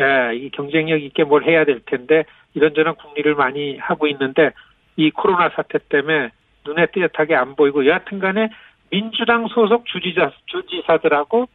예, 0.00 0.36
이 0.36 0.50
경쟁력 0.50 1.02
있게 1.02 1.24
뭘 1.24 1.44
해야 1.44 1.64
될 1.64 1.80
텐데 1.86 2.24
이런저런 2.54 2.96
궁리를 2.96 3.34
많이 3.34 3.78
하고 3.78 4.06
있는데 4.08 4.50
이 4.96 5.10
코로나 5.10 5.50
사태 5.50 5.78
때문에 5.88 6.30
눈에 6.66 6.86
띄었하게 6.86 7.34
안 7.34 7.56
보이고 7.56 7.86
여하튼간에 7.86 8.48
민주당 8.90 9.46
소속 9.48 9.86
주지사 9.86 10.30
주지사들하고 10.46 11.48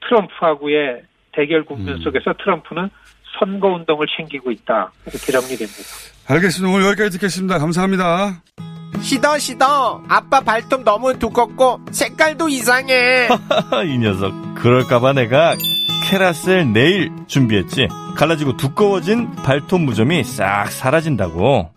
트럼프하고의 0.00 1.02
대결 1.32 1.64
국면 1.64 1.96
음. 1.96 2.00
속에서 2.00 2.32
트럼프는 2.34 2.90
선거 3.38 3.68
운동을 3.68 4.06
챙기고 4.16 4.50
있다 4.50 4.90
이렇게 5.06 5.32
정리됩니다. 5.32 5.78
알겠습니다. 6.28 6.74
오늘 6.74 6.86
여기까지 6.88 7.18
듣겠습니다. 7.18 7.58
감사합니다. 7.58 8.42
시더 9.00 9.38
시더 9.38 10.02
아빠 10.08 10.40
발톱 10.40 10.82
너무 10.82 11.18
두껍고 11.18 11.80
색깔도 11.92 12.48
이상해 12.48 13.28
이 13.86 13.98
녀석. 13.98 14.32
그럴까봐 14.56 15.12
내가 15.12 15.54
캐라셀 16.08 16.72
네일 16.72 17.10
준비했지. 17.26 17.86
갈라지고 18.16 18.56
두꺼워진 18.56 19.30
발톱 19.32 19.82
무좀이 19.82 20.24
싹 20.24 20.72
사라진다고. 20.72 21.70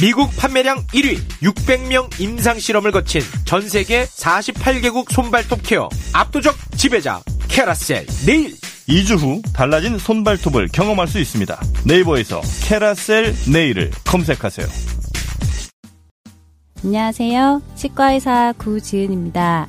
미국 0.00 0.34
판매량 0.38 0.78
1위 0.86 1.18
600명 1.42 2.18
임상 2.18 2.58
실험을 2.58 2.90
거친 2.90 3.20
전 3.44 3.68
세계 3.68 4.04
48개국 4.04 5.12
손발톱 5.12 5.60
케어 5.62 5.90
압도적 6.14 6.56
지배자 6.78 7.20
캐라셀 7.48 8.06
네일 8.24 8.54
2주 8.88 9.18
후 9.18 9.42
달라진 9.52 9.98
손발톱을 9.98 10.68
경험할 10.68 11.06
수 11.06 11.18
있습니다. 11.18 11.60
네이버에서 11.84 12.40
캐라셀 12.64 13.34
네일을 13.52 13.90
검색하세요. 14.06 14.66
안녕하세요. 16.82 17.60
치과의사 17.74 18.54
구지은입니다. 18.56 19.68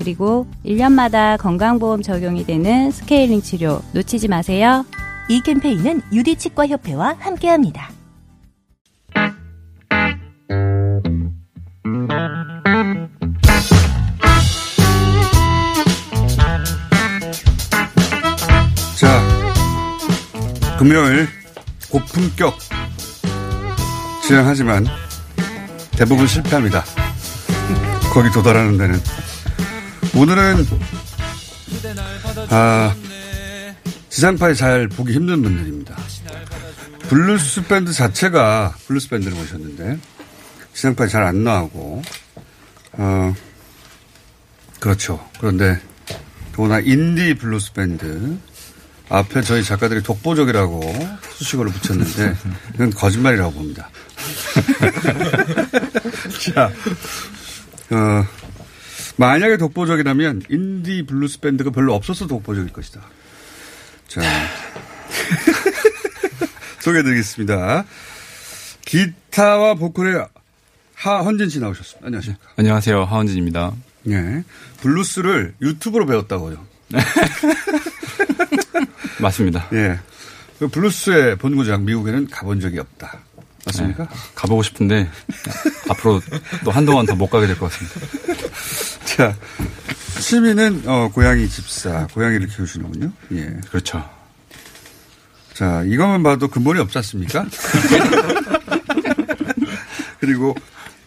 그리고 0.00 0.46
1년마다 0.64 1.36
건강보험 1.38 2.00
적용이 2.00 2.46
되는 2.46 2.90
스케일링 2.90 3.42
치료 3.42 3.82
놓치지 3.92 4.28
마세요. 4.28 4.86
이 5.28 5.42
캠페인은 5.42 6.00
유디치과협회와 6.10 7.16
함께합니다. 7.18 7.90
자, 18.96 19.22
금요일 20.78 21.28
고품격 21.90 22.58
진행하지만 24.22 24.86
대부분 25.92 26.26
실패합니다. 26.26 26.84
거기 28.14 28.30
도달하는 28.30 28.78
데는. 28.78 28.98
오늘은, 30.20 30.66
아, 32.50 32.94
지상파에 34.10 34.52
잘 34.52 34.86
보기 34.86 35.14
힘든 35.14 35.40
분들입니다. 35.42 35.96
블루스 37.08 37.62
밴드 37.62 37.90
자체가 37.90 38.74
블루스 38.86 39.08
밴드를 39.08 39.34
모셨는데, 39.34 39.98
지상파에 40.74 41.08
잘 41.08 41.22
안 41.22 41.42
나오고, 41.42 42.02
어, 42.92 43.34
그렇죠. 44.78 45.26
그런데, 45.38 45.80
더구나 46.52 46.80
인디 46.80 47.32
블루스 47.32 47.72
밴드, 47.72 48.36
앞에 49.08 49.40
저희 49.40 49.64
작가들이 49.64 50.02
독보적이라고 50.02 50.82
수식어를 51.30 51.72
붙였는데, 51.72 52.36
이건 52.74 52.90
거짓말이라고 52.90 53.52
봅니다. 53.52 53.88
자, 56.54 56.70
어, 57.90 58.26
만약에 59.20 59.58
독보적이라면 59.58 60.44
인디 60.48 61.04
블루스 61.04 61.40
밴드가 61.40 61.68
별로 61.70 61.94
없어서 61.94 62.26
독보적일 62.26 62.72
것이다. 62.72 63.02
자. 64.08 64.22
소개해드리겠습니다. 66.80 67.84
기타와 68.86 69.74
보컬의 69.74 70.26
하헌진 70.94 71.50
씨 71.50 71.60
나오셨습니다. 71.60 72.06
안녕하십니까. 72.06 72.48
안녕하세요. 72.56 73.04
하헌진입니다. 73.04 73.72
네. 74.04 74.42
블루스를 74.80 75.52
유튜브로 75.60 76.06
배웠다고요. 76.06 76.64
맞습니다. 79.20 79.68
예. 79.74 79.98
그 80.58 80.68
블루스의 80.68 81.36
본고장 81.36 81.84
미국에는 81.84 82.28
가본 82.30 82.60
적이 82.60 82.78
없다. 82.78 83.18
맞습니까? 83.66 84.04
네, 84.04 84.10
가보고 84.34 84.62
싶은데 84.62 85.10
앞으로 85.90 86.22
또 86.64 86.70
한동안 86.70 87.04
더 87.04 87.14
못 87.14 87.28
가게 87.28 87.46
될 87.46 87.58
것 87.58 87.70
같습니다. 87.70 88.00
자, 89.16 89.34
취미는 90.20 90.82
어, 90.86 91.10
고양이 91.12 91.48
집사, 91.48 92.06
고양이를 92.08 92.46
키우시는군요. 92.48 93.12
예. 93.32 93.56
그렇죠. 93.68 94.08
자, 95.52 95.82
이것만 95.84 96.22
봐도 96.22 96.46
근본이 96.48 96.78
없지 96.80 96.96
않습니까? 96.98 97.44
그리고 100.20 100.54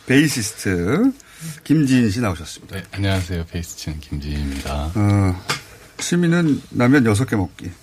베이시스트 0.06 1.12
김지인 1.64 2.12
씨 2.12 2.20
나오셨습니다. 2.20 2.76
네, 2.76 2.84
안녕하세요. 2.92 3.46
베이스 3.46 3.73
치는 3.73 4.00
김지인입니다. 4.02 4.92
어, 4.96 5.42
취미는 5.98 6.62
라면 6.76 7.06
6개 7.06 7.38
먹기. 7.38 7.72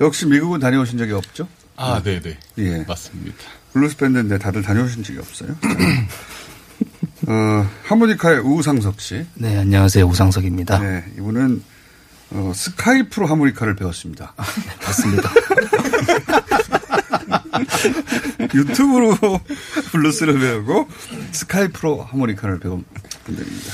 역시 0.00 0.26
미국은 0.26 0.58
다녀오신 0.58 0.98
적이 0.98 1.12
없죠? 1.12 1.46
아, 1.76 2.02
네, 2.02 2.20
네. 2.20 2.36
예. 2.58 2.84
맞습니다. 2.88 3.36
블루스 3.72 3.96
밴드인데 3.98 4.38
다들 4.38 4.62
다녀오신 4.62 5.04
적이 5.04 5.20
없어요. 5.20 5.56
어, 7.26 7.68
하모니카의 7.84 8.40
우상석 8.40 9.00
씨. 9.00 9.24
네, 9.34 9.56
안녕하세요. 9.58 10.04
우상석입니다. 10.06 10.78
네, 10.80 11.04
이분은 11.18 11.62
어, 12.30 12.52
스카이프로 12.54 13.26
하모니카를 13.26 13.76
배웠습니다. 13.76 14.34
네, 14.36 14.72
맞습니다. 14.84 15.30
유튜브로 18.54 19.16
블루스를 19.92 20.38
배우고 20.38 20.88
스카이프로 21.32 22.02
하모니카를 22.02 22.58
배운 22.58 22.84
분들입니다. 23.24 23.72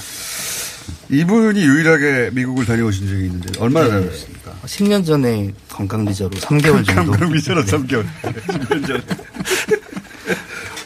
이분이 1.10 1.60
유일하게 1.64 2.30
미국을 2.34 2.66
다녀오신 2.66 3.08
적이 3.08 3.24
있는데 3.26 3.58
얼마나 3.60 3.88
다녀오셨습니까? 3.88 4.52
10년 4.64 5.06
전에 5.06 5.52
관광 5.70 6.04
비자로 6.04 6.30
3개월 6.30 6.84
정도. 6.84 7.12
관광 7.12 7.32
비자로 7.32 7.64
3개월. 7.64 8.04
10년 8.22 8.86
전에. 8.86 9.00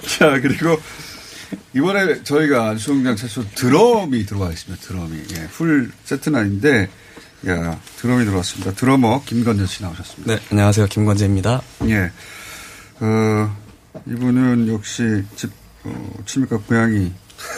자, 0.07 0.39
그리고 0.41 0.79
이번에 1.75 2.23
저희가 2.23 2.77
공장 2.77 3.17
최초 3.17 3.43
드럼이 3.55 4.27
들어와 4.27 4.51
있습니다. 4.51 4.87
드럼이. 4.87 5.17
예, 5.37 5.47
풀 5.49 5.91
세트는 6.05 6.39
아닌데, 6.39 6.91
야, 7.49 7.81
드럼이 7.97 8.25
들어왔습니다. 8.27 8.73
드러머 8.73 9.23
김건재 9.25 9.67
씨 9.67 9.83
나오셨습니다. 9.83 10.35
네, 10.35 10.41
안녕하세요. 10.51 10.87
김건재입니다. 10.87 11.63
예. 11.87 12.13
어, 13.01 13.57
이분은 14.07 14.69
역시 14.69 15.25
집, 15.35 15.51
어, 15.85 16.13
취미가 16.27 16.59
고양이 16.59 17.11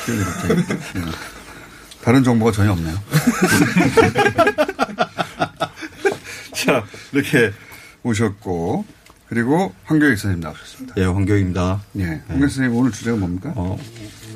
키우는 0.04 0.24
이렇게. 0.44 0.74
예. 0.98 1.02
다른 2.02 2.22
정보가 2.22 2.52
전혀 2.52 2.70
없네요. 2.72 2.94
자, 6.54 6.84
이렇게 7.12 7.50
오셨고, 8.04 8.84
그리고 9.28 9.74
황교익 9.84 10.18
선생님 10.18 10.40
나오셨습니다. 10.40 10.94
예, 10.98 11.04
황교익입니다. 11.04 11.82
예. 11.98 12.04
황교익 12.28 12.50
선생님 12.50 12.76
오늘 12.76 12.92
주제가 12.92 13.16
뭡니까? 13.16 13.52
어, 13.56 13.78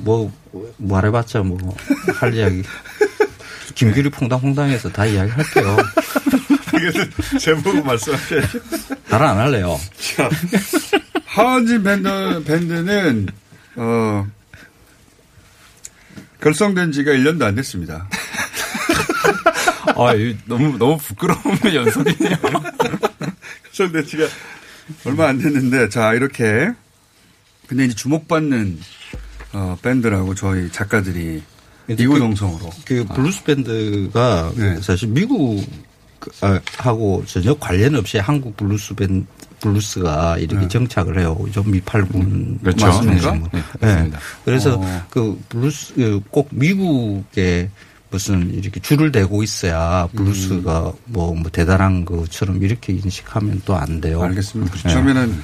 뭐, 0.01 0.33
말해봤자 0.79 1.43
뭐, 1.43 1.59
할 2.17 2.35
이야기. 2.35 2.63
김규리 3.75 4.11
퐁당퐁당해서 4.11 4.91
다 4.91 5.07
이야기 5.07 5.31
할게요. 5.31 5.77
제목은 7.39 7.85
말씀하셔야죠. 7.85 8.59
나는 9.09 9.27
안 9.27 9.39
할래요. 9.39 9.79
자, 10.17 10.29
하원진 11.27 11.83
밴드, 11.83 12.43
밴드는, 12.45 13.29
어, 13.77 14.27
결성된 16.41 16.93
지가 16.93 17.13
1년도 17.13 17.43
안 17.43 17.55
됐습니다. 17.57 18.09
아, 19.95 20.13
너무, 20.47 20.77
너무 20.79 20.97
부끄러운 20.99 21.41
연속이네요. 21.73 22.37
결성된 23.65 24.07
지가 24.07 24.25
얼마 25.05 25.29
안 25.29 25.39
됐는데, 25.39 25.89
자, 25.89 26.15
이렇게. 26.15 26.71
근데 27.67 27.85
이제 27.85 27.95
주목받는, 27.95 28.79
어, 29.53 29.77
밴드라고 29.83 30.35
저희 30.35 30.71
작가들이 30.71 31.43
이구동성으로. 31.89 32.71
그 32.85 33.05
블루스 33.05 33.45
밴드가 33.45 34.53
사실 34.83 35.09
미국 35.09 35.65
아, 36.41 36.61
하고 36.77 37.25
전혀 37.27 37.55
관련 37.55 37.95
없이 37.95 38.19
한국 38.19 38.57
블루스 38.57 38.95
밴 38.95 39.27
블루스가 39.61 40.39
이렇게 40.39 40.69
정착을 40.69 41.19
해요. 41.19 41.37
좀 41.53 41.71
미팔군 41.71 42.59
그렇죠. 42.63 42.87
맞습니까? 42.87 43.33
네, 43.33 43.63
네, 43.81 44.03
네. 44.05 44.11
그래서 44.45 44.79
어. 44.79 45.07
그 45.11 45.41
블루스 45.49 45.95
그 45.95 46.18
꼭 46.18 46.49
미국에 46.53 47.71
무슨 48.11 48.53
이렇게 48.55 48.81
줄을 48.81 49.13
대고 49.13 49.43
있어야 49.43 50.09
블루스가 50.15 50.93
뭐, 51.05 51.35
뭐 51.35 51.51
대단한 51.51 52.05
것처럼 52.05 52.63
이렇게 52.63 52.93
인식하면 52.95 53.63
또 53.65 53.75
안 53.77 54.01
돼요. 54.01 54.23
알겠습니다. 54.23 54.75
네. 54.75 54.89
처음에는 54.89 55.43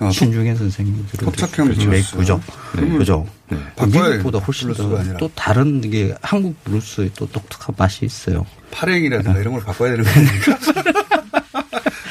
어, 0.00 0.10
신중현 0.10 0.56
선생님들은 0.56 1.30
토착형 1.32 1.66
그렇죠. 1.68 1.88
블루스. 1.88 2.16
그죠. 2.16 2.40
그러면 2.72 2.98
그죠. 2.98 3.26
네. 3.50 3.58
바꿔야 3.76 4.08
미국보다 4.10 4.38
훨씬 4.40 4.72
더. 4.74 5.16
또 5.18 5.30
다른 5.36 5.80
게 5.80 6.12
한국 6.22 6.62
블루스의 6.64 7.12
또 7.16 7.26
독특한 7.26 7.74
맛이 7.78 8.04
있어요. 8.04 8.44
파랭이라든가 8.72 9.38
이런 9.38 9.54
걸 9.54 9.62
바꿔야 9.62 9.90
되는 9.96 10.04
거니까. 10.04 10.58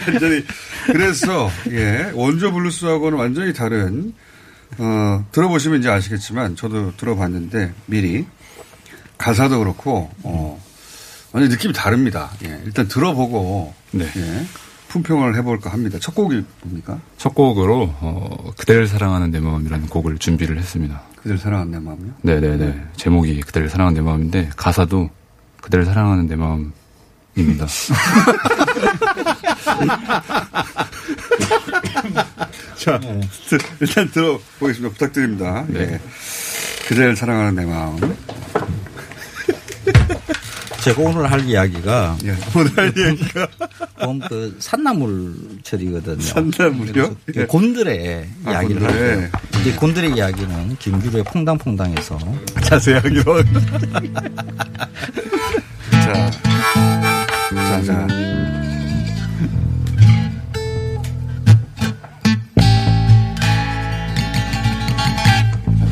완전히. 0.08 0.44
그래서, 0.88 1.50
예, 1.70 2.12
원조 2.16 2.52
블루스하고는 2.52 3.18
완전히 3.18 3.54
다른, 3.54 4.14
어, 4.78 5.26
들어보시면 5.32 5.80
이제 5.80 5.90
아시겠지만, 5.90 6.56
저도 6.56 6.94
들어봤는데, 6.98 7.74
미리. 7.86 8.26
가사도 9.22 9.60
그렇고, 9.60 10.10
어, 10.24 10.60
완전 11.32 11.52
느낌이 11.52 11.74
다릅니다. 11.74 12.32
예, 12.44 12.60
일단 12.66 12.88
들어보고, 12.88 13.74
네. 13.92 14.06
예, 14.18 14.46
품평을 14.88 15.36
해볼까 15.38 15.72
합니다. 15.72 16.00
첫 16.02 16.16
곡이 16.16 16.44
뭡니까? 16.64 17.00
첫 17.18 17.36
곡으로, 17.36 17.94
어, 18.02 18.52
그대를 18.58 18.88
사랑하는 18.88 19.30
내 19.32 19.40
마음이라는 19.40 19.88
곡을 19.88 20.18
준비를 20.18 20.58
했습니다. 20.58 21.04
그대를 21.18 21.38
사랑하는 21.38 21.72
내 21.72 21.80
마음이요? 21.80 22.14
네네네. 22.24 22.88
제목이 22.98 23.42
그대를 23.42 23.70
사랑하는 23.70 23.96
내 23.96 24.02
마음인데, 24.02 24.50
가사도 24.56 25.12
그대를 25.62 25.86
사랑하는 25.86 26.26
내 26.28 26.36
마음입니다. 26.36 27.68
자, 32.76 33.00
일단 33.80 34.10
들어보겠습니다. 34.10 34.94
부탁드립니다. 34.94 35.64
예. 35.76 36.00
그대를 36.88 37.16
사랑하는 37.16 37.56
내 37.56 37.66
마음. 37.66 37.98
제가 40.82 41.02
오늘 41.04 41.30
할 41.32 41.48
이야기가 41.48 42.18
예, 42.26 42.36
오늘 42.56 42.76
할 42.78 42.98
이야기가 42.98 43.48
그 44.28 44.56
산나물 44.60 45.36
철이거든요. 45.64 46.20
산나물이요? 46.22 47.16
그래서 47.26 47.42
예. 47.42 47.46
곤드레 47.46 48.28
아, 48.46 48.52
이야기를 48.52 48.82
곤드레. 48.82 49.10
하고요. 49.12 49.30
이제 49.62 49.72
곤드레 49.74 50.08
이야기는 50.16 50.78
김규로의 50.80 51.24
퐁당퐁당에서 51.26 52.18
자세하기로. 52.66 53.44
자, 55.92 56.32
자, 57.54 57.84
자. 57.84 58.08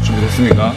준비됐습니까? 0.04 0.74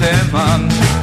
der 0.00 0.24
Mann. 0.32 0.99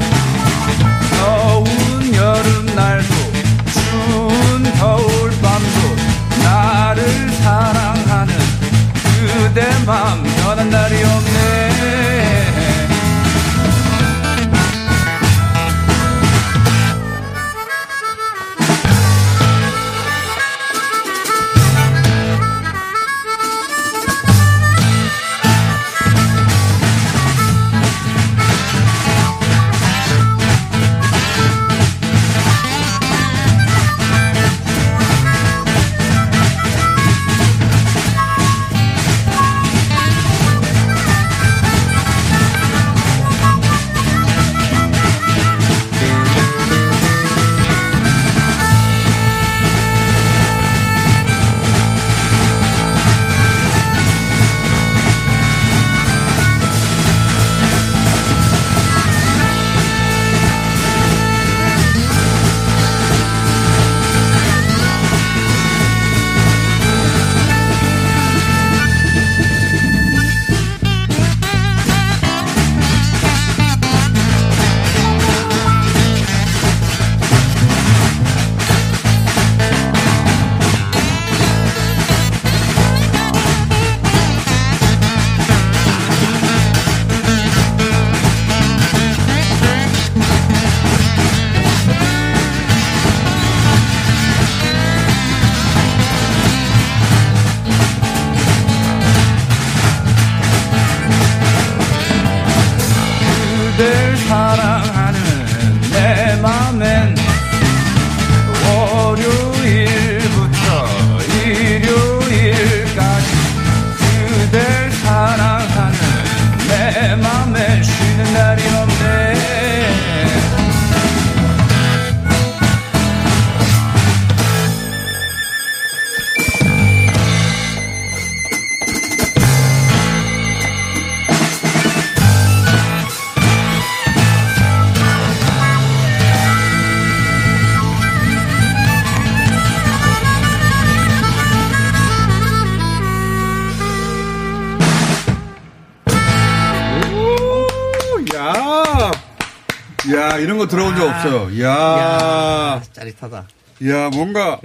야, 153.17 153.19
짜릿하다. 153.19 153.47
야, 153.87 154.09
뭔가 154.09 154.59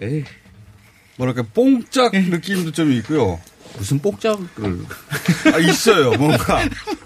뭐랄까 1.17 1.43
뽕짝 1.55 2.13
느낌도 2.13 2.73
좀 2.73 2.93
있고요. 2.93 3.41
무슨 3.79 3.99
뽕짝을 3.99 4.47
아, 5.55 5.59
있어요. 5.59 6.13
뭔가 6.13 6.63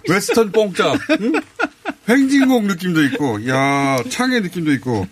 웨스턴 0.09 0.51
뽕짝. 0.53 0.99
응? 1.21 1.33
횡진곡 2.09 2.65
느낌도 2.65 3.05
있고, 3.05 3.49
야 3.49 3.99
창의 4.09 4.41
느낌도 4.43 4.73
있고. 4.75 5.07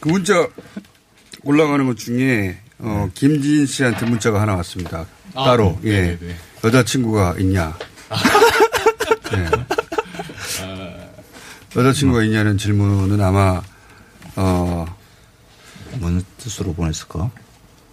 그 0.00 0.08
문자 0.08 0.46
올라가는 1.44 1.86
것 1.86 1.96
중에 1.96 2.58
어, 2.78 3.08
김지인 3.14 3.66
씨한테 3.66 4.06
문자가 4.06 4.40
하나 4.40 4.54
왔습니다. 4.56 5.06
아, 5.34 5.44
따로 5.44 5.78
네, 5.82 5.90
예 5.90 6.00
네, 6.02 6.18
네. 6.20 6.36
여자친구가 6.62 7.36
있냐? 7.38 7.76
네. 9.32 9.50
여자친구가 11.76 12.22
있냐는 12.24 12.58
질문은 12.58 13.20
아마 13.22 13.62
어 14.36 14.86
무슨 15.98 16.22
뜻으로 16.38 16.72
보냈을까? 16.74 17.30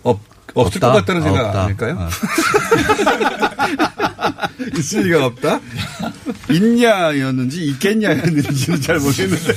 없 0.04 0.20
없을 0.54 0.78
없다? 0.84 0.88
것 0.88 0.94
같다는 1.00 1.22
아, 1.22 1.24
생각 1.26 1.46
없다. 1.48 1.64
아닐까요? 1.64 2.10
있을 4.78 5.04
리가 5.04 5.26
없다? 5.26 5.60
있냐였는지 6.50 7.64
있겠냐였는지는 7.66 8.82
잘 8.82 9.00
모르겠는데. 9.00 9.54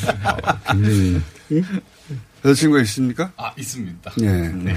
김 1.49 1.65
여자친구가 2.45 2.83
있습니까? 2.83 3.33
아, 3.39 3.53
있습니다. 3.57 4.13
예. 4.21 4.27
네. 4.27 4.75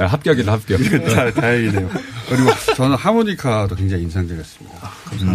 아, 0.00 0.06
합격이다, 0.06 0.52
합격. 0.52 0.80
다, 1.14 1.30
다행이네요. 1.32 1.88
그리고 2.28 2.50
저는 2.74 2.96
하모니카도 2.96 3.76
굉장히 3.76 4.02
인상적이었습니다. 4.02 4.76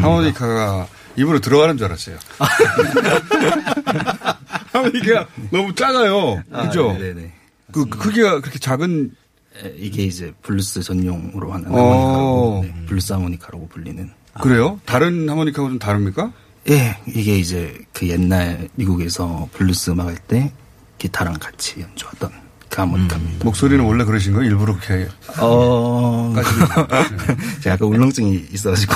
하모니카가 0.02 0.88
입으로 1.16 1.40
들어가는 1.40 1.78
줄 1.78 1.86
알았어요. 1.88 2.18
하모니카가 4.72 5.28
너무 5.52 5.74
작아요. 5.76 6.42
그죠? 6.64 6.92
아, 6.92 6.98
네네. 6.98 7.32
그 7.72 7.86
크기가 7.86 8.40
그렇게 8.42 8.60
작은 8.60 9.12
이게 9.78 10.04
이제 10.04 10.34
블루스 10.44 10.82
전용으로 10.84 11.52
하는 11.52 11.68
어. 11.72 11.78
하모니카고 11.78 12.62
네, 12.64 12.86
블루스 12.88 13.14
하모니카라고 13.14 13.68
불리는. 13.70 14.10
그래요? 14.42 14.80
다른 14.86 15.28
하모니카하고 15.30 15.70
좀 15.70 15.80
다릅니까? 15.80 16.32
예, 16.70 16.98
이게 17.08 17.38
이제 17.40 17.78
그 17.94 18.08
옛날 18.08 18.70
미국에서 18.76 19.50
블루스 19.54 19.92
음악 19.92 20.08
할 20.08 20.18
때 20.28 20.52
기타랑 21.00 21.36
같이 21.40 21.80
연주하던 21.82 22.32
그 22.70 22.82
하모니카입니다. 22.82 23.46
목소리는 23.46 23.84
원래 23.86 24.04
그러신 24.04 24.34
거예요? 24.34 24.50
일부러 24.50 24.78
그렇게. 24.78 25.08
어, 25.40 26.34
제가 27.62 27.74
약간 27.74 27.88
울렁증이 27.88 28.48
있어가지고. 28.52 28.94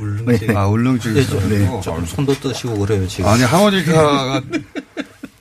울렁증. 0.00 0.56
아, 0.56 0.66
울렁증이 0.66 1.20
있어가지고. 1.20 1.48
네. 1.54 1.80
좀 1.82 2.04
손도 2.06 2.34
떠시고 2.34 2.78
그래요, 2.80 3.06
지금. 3.06 3.30
아니, 3.30 3.42
하모니카가 3.44 4.42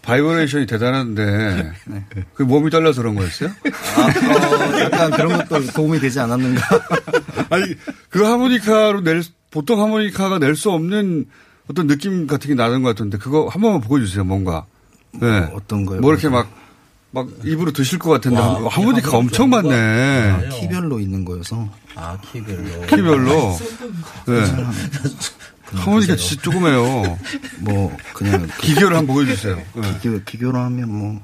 바이브레이션이 0.03 0.65
대단한데, 0.65 1.71
그 2.33 2.43
몸이 2.43 2.69
떨려서 2.69 3.01
그런 3.01 3.15
거였어요? 3.15 3.49
어, 3.49 4.79
약간 4.81 5.11
그런 5.11 5.45
것도 5.47 5.65
도움이 5.67 5.99
되지 5.99 6.19
않았는가. 6.19 6.61
아니, 7.49 7.63
그 8.09 8.23
하모니카로 8.23 9.01
낼, 9.01 9.23
보통 9.49 9.81
하모니카가 9.81 10.39
낼 10.39 10.55
수 10.55 10.71
없는 10.71 11.25
어떤 11.69 11.87
느낌 11.87 12.27
같은 12.27 12.49
게 12.49 12.53
나는 12.55 12.83
것 12.83 12.89
같은데, 12.89 13.17
그거 13.17 13.47
한 13.47 13.61
번만 13.61 13.79
보여주세요, 13.81 14.25
뭔가. 14.25 14.65
네. 15.13 15.49
어떤 15.53 15.85
거요? 15.85 16.01
뭐 16.01 16.11
이렇게 16.11 16.27
막, 16.27 16.49
막 17.11 17.27
입으로 17.45 17.71
드실 17.71 17.97
것 17.97 18.09
같은데, 18.09 18.39
와, 18.39 18.67
하모니카 18.69 19.17
엄청 19.17 19.49
많네. 19.51 20.49
키별로 20.51 20.99
있는 20.99 21.23
거여서. 21.23 21.69
아, 21.95 22.17
키별로. 22.29 22.81
키별로. 22.87 23.57
네. 24.27 24.45
하모니카 25.77 26.15
진짜 26.15 26.41
조그매요. 26.41 27.17
뭐, 27.59 27.95
그냥. 28.13 28.47
기교를 28.61 28.97
한번 28.97 29.15
보여주세요. 29.15 29.61
네. 29.75 29.97
기교, 30.01 30.23
기교로 30.23 30.57
하면 30.57 30.89
뭐, 30.89 31.21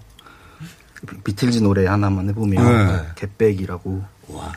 비틀즈 1.24 1.60
노래 1.60 1.86
하나만 1.88 2.30
해보면, 2.30 2.88
네. 2.88 3.04
갯백이라고. 3.16 4.04
와. 4.30 4.54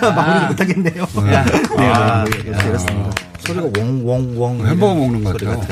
마무리 0.14 0.46
못하겠네요. 0.48 1.02
야. 1.32 1.44
네, 1.44 1.88
아, 1.88 2.24
네, 2.24 2.52
야. 2.52 2.58
그렇습니다. 2.58 3.10
소리가 3.40 3.66
웡웡웡. 3.66 4.66
햄버거 4.66 4.94
먹는 4.94 5.24
것 5.24 5.36
같아요. 5.38 5.60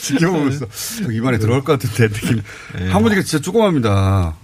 지켜보고 0.00 0.48
있어. 0.48 0.66
저 1.04 1.10
입안에 1.12 1.38
들어갈 1.38 1.62
것 1.62 1.78
같은데, 1.80 2.08
느낌. 2.14 2.42
하모니카 2.90 3.22
진짜 3.22 3.40
조그맣니다. 3.42 4.34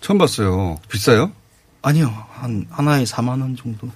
처음 0.00 0.18
봤어요. 0.18 0.78
비싸요? 0.90 1.32
아니요. 1.82 2.12
한, 2.32 2.66
하나에 2.70 3.04
4만 3.04 3.28
원 3.40 3.56
정도. 3.56 3.88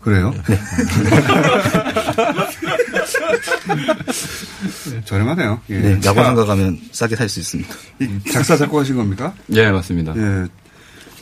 그래요? 0.00 0.34
네. 0.46 0.58
저렴하네요. 5.04 5.60
예. 5.70 5.78
네, 5.78 6.00
자, 6.00 6.10
야구장가 6.10 6.44
가면 6.44 6.78
싸게 6.92 7.16
살 7.16 7.28
수 7.28 7.40
있습니다. 7.40 7.74
이 8.00 8.08
작사, 8.32 8.56
작곡하신 8.56 8.96
겁니까? 8.96 9.34
예, 9.52 9.70
맞습니다. 9.70 10.14
예. 10.16 10.46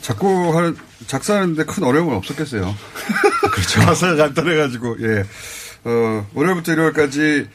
작곡하는, 0.03 0.75
작사하는데 1.07 1.63
큰 1.63 1.83
어려움은 1.83 2.15
없었겠어요. 2.17 2.75
그렇죠. 3.51 3.79
가사가 3.81 4.15
간단해가지고, 4.17 4.97
예. 5.01 5.23
어, 5.85 6.27
월요일부터 6.33 6.73
일요일까지 6.73 7.47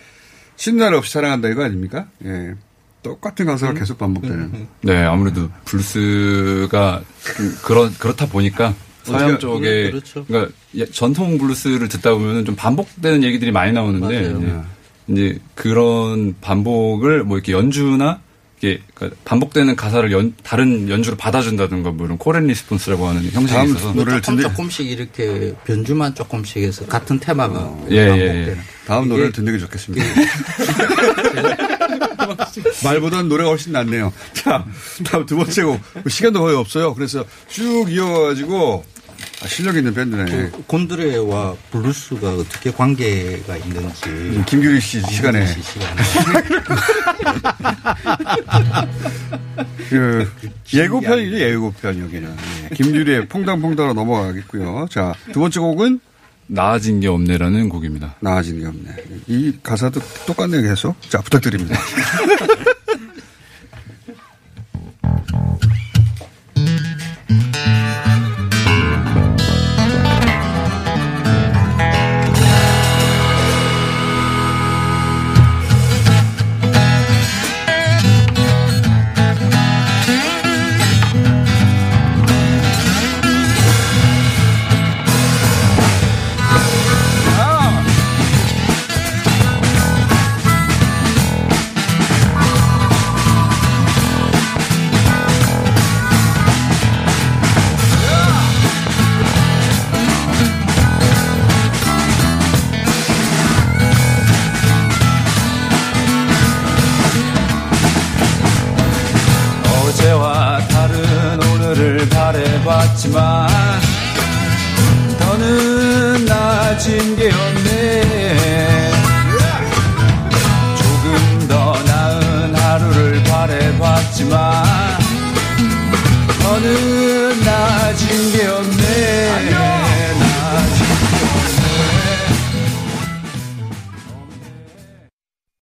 쉬는 0.57 0.79
날 0.79 0.95
없이 0.95 1.13
사랑한다 1.13 1.49
이거 1.49 1.63
아닙니까? 1.63 2.07
예. 2.25 2.55
똑같은 3.03 3.47
가사가 3.47 3.75
계속 3.75 3.99
반복되는. 3.99 4.67
네, 4.83 5.05
아무래도 5.05 5.49
블루스가 5.67 7.03
좀 7.37 7.59
그런 7.63 7.95
그렇다 7.95 8.27
보니까 8.27 8.75
서양 9.05 9.39
쪽에 9.39 9.91
그렇죠. 9.91 10.25
그러니까 10.27 10.53
예, 10.75 10.85
전통 10.87 11.39
블루스를 11.39 11.89
듣다 11.89 12.13
보면은 12.13 12.45
좀 12.45 12.57
반복되는 12.57 13.23
얘기들이 13.23 13.53
많이 13.53 13.73
나오는데 13.73 14.33
맞아요. 14.33 14.67
이제 15.07 15.39
그런 15.55 16.35
반복을 16.41 17.25
뭐 17.25 17.37
이렇게 17.39 17.53
연주나 17.53 18.21
이게 18.61 18.81
그러니까 18.95 19.21
반복되는 19.25 19.77
가사를 19.77 20.11
연, 20.13 20.35
다른 20.43 20.89
연주로 20.89 21.17
받아준다든가 21.17 21.93
뭐 21.93 22.07
이런 22.07 22.19
call 22.19 22.35
and 22.35 22.47
response라고 22.49 23.07
하는 23.07 23.23
형식이 23.31 23.55
다음 23.55 23.71
있어서 23.71 23.93
노래를 23.93 24.21
조금 24.21 24.41
조금씩 24.41 24.91
이렇게 24.91 25.55
변주만 25.65 26.15
조금씩 26.15 26.63
해서 26.65 26.85
같은 26.87 27.21
테마가 27.21 27.77
예, 27.91 27.97
예, 27.97 28.01
반복되는. 28.09 28.51
예. 28.51 28.57
다음 28.87 29.05
이게 29.05 29.15
노래를 29.15 29.33
듣는 29.33 29.53
게 29.53 29.59
좋겠습니다. 29.59 30.05
말보다는 32.83 33.29
노래가 33.29 33.51
훨씬 33.51 33.73
낫네요. 33.73 34.13
자, 34.33 34.65
다음 35.05 35.25
두 35.27 35.37
번째 35.37 35.63
곡. 35.63 35.81
시간도 36.09 36.41
거의 36.41 36.57
없어요. 36.57 36.95
그래서 36.95 37.25
쭉 37.49 37.87
이어가지고, 37.91 38.85
아, 39.43 39.47
실력 39.47 39.77
있는 39.77 39.95
밴드네. 39.95 40.25
그 40.25 40.65
곤드레와 40.67 41.55
블루스가 41.71 42.35
어떻게 42.35 42.71
관계가 42.71 43.57
있는지 43.57 44.43
김규리 44.47 44.81
씨 44.81 45.01
시간에. 45.03 45.45
김규리 45.45 45.63
씨 45.63 45.73
시간에. 45.73 46.03
그, 49.89 50.31
예고편이죠, 50.75 51.39
예고편, 51.39 52.01
여기는. 52.01 52.37
예. 52.71 52.75
김규리의 52.75 53.29
퐁당퐁당으로 53.29 53.95
넘어가겠고요. 53.95 54.87
자, 54.91 55.15
두 55.33 55.41
번째 55.41 55.61
곡은? 55.61 56.01
나아진 56.51 57.01
게 57.01 57.09
없네라는 57.09 57.69
곡입니다. 57.69 58.15
나아진 58.21 58.61
게 58.61 58.67
없네. 58.67 58.91
이 59.27 59.53
가사도 59.63 60.01
똑같네요, 60.27 60.63
계속. 60.63 60.97
자, 61.11 61.21
부탁드립니다. 61.21 61.79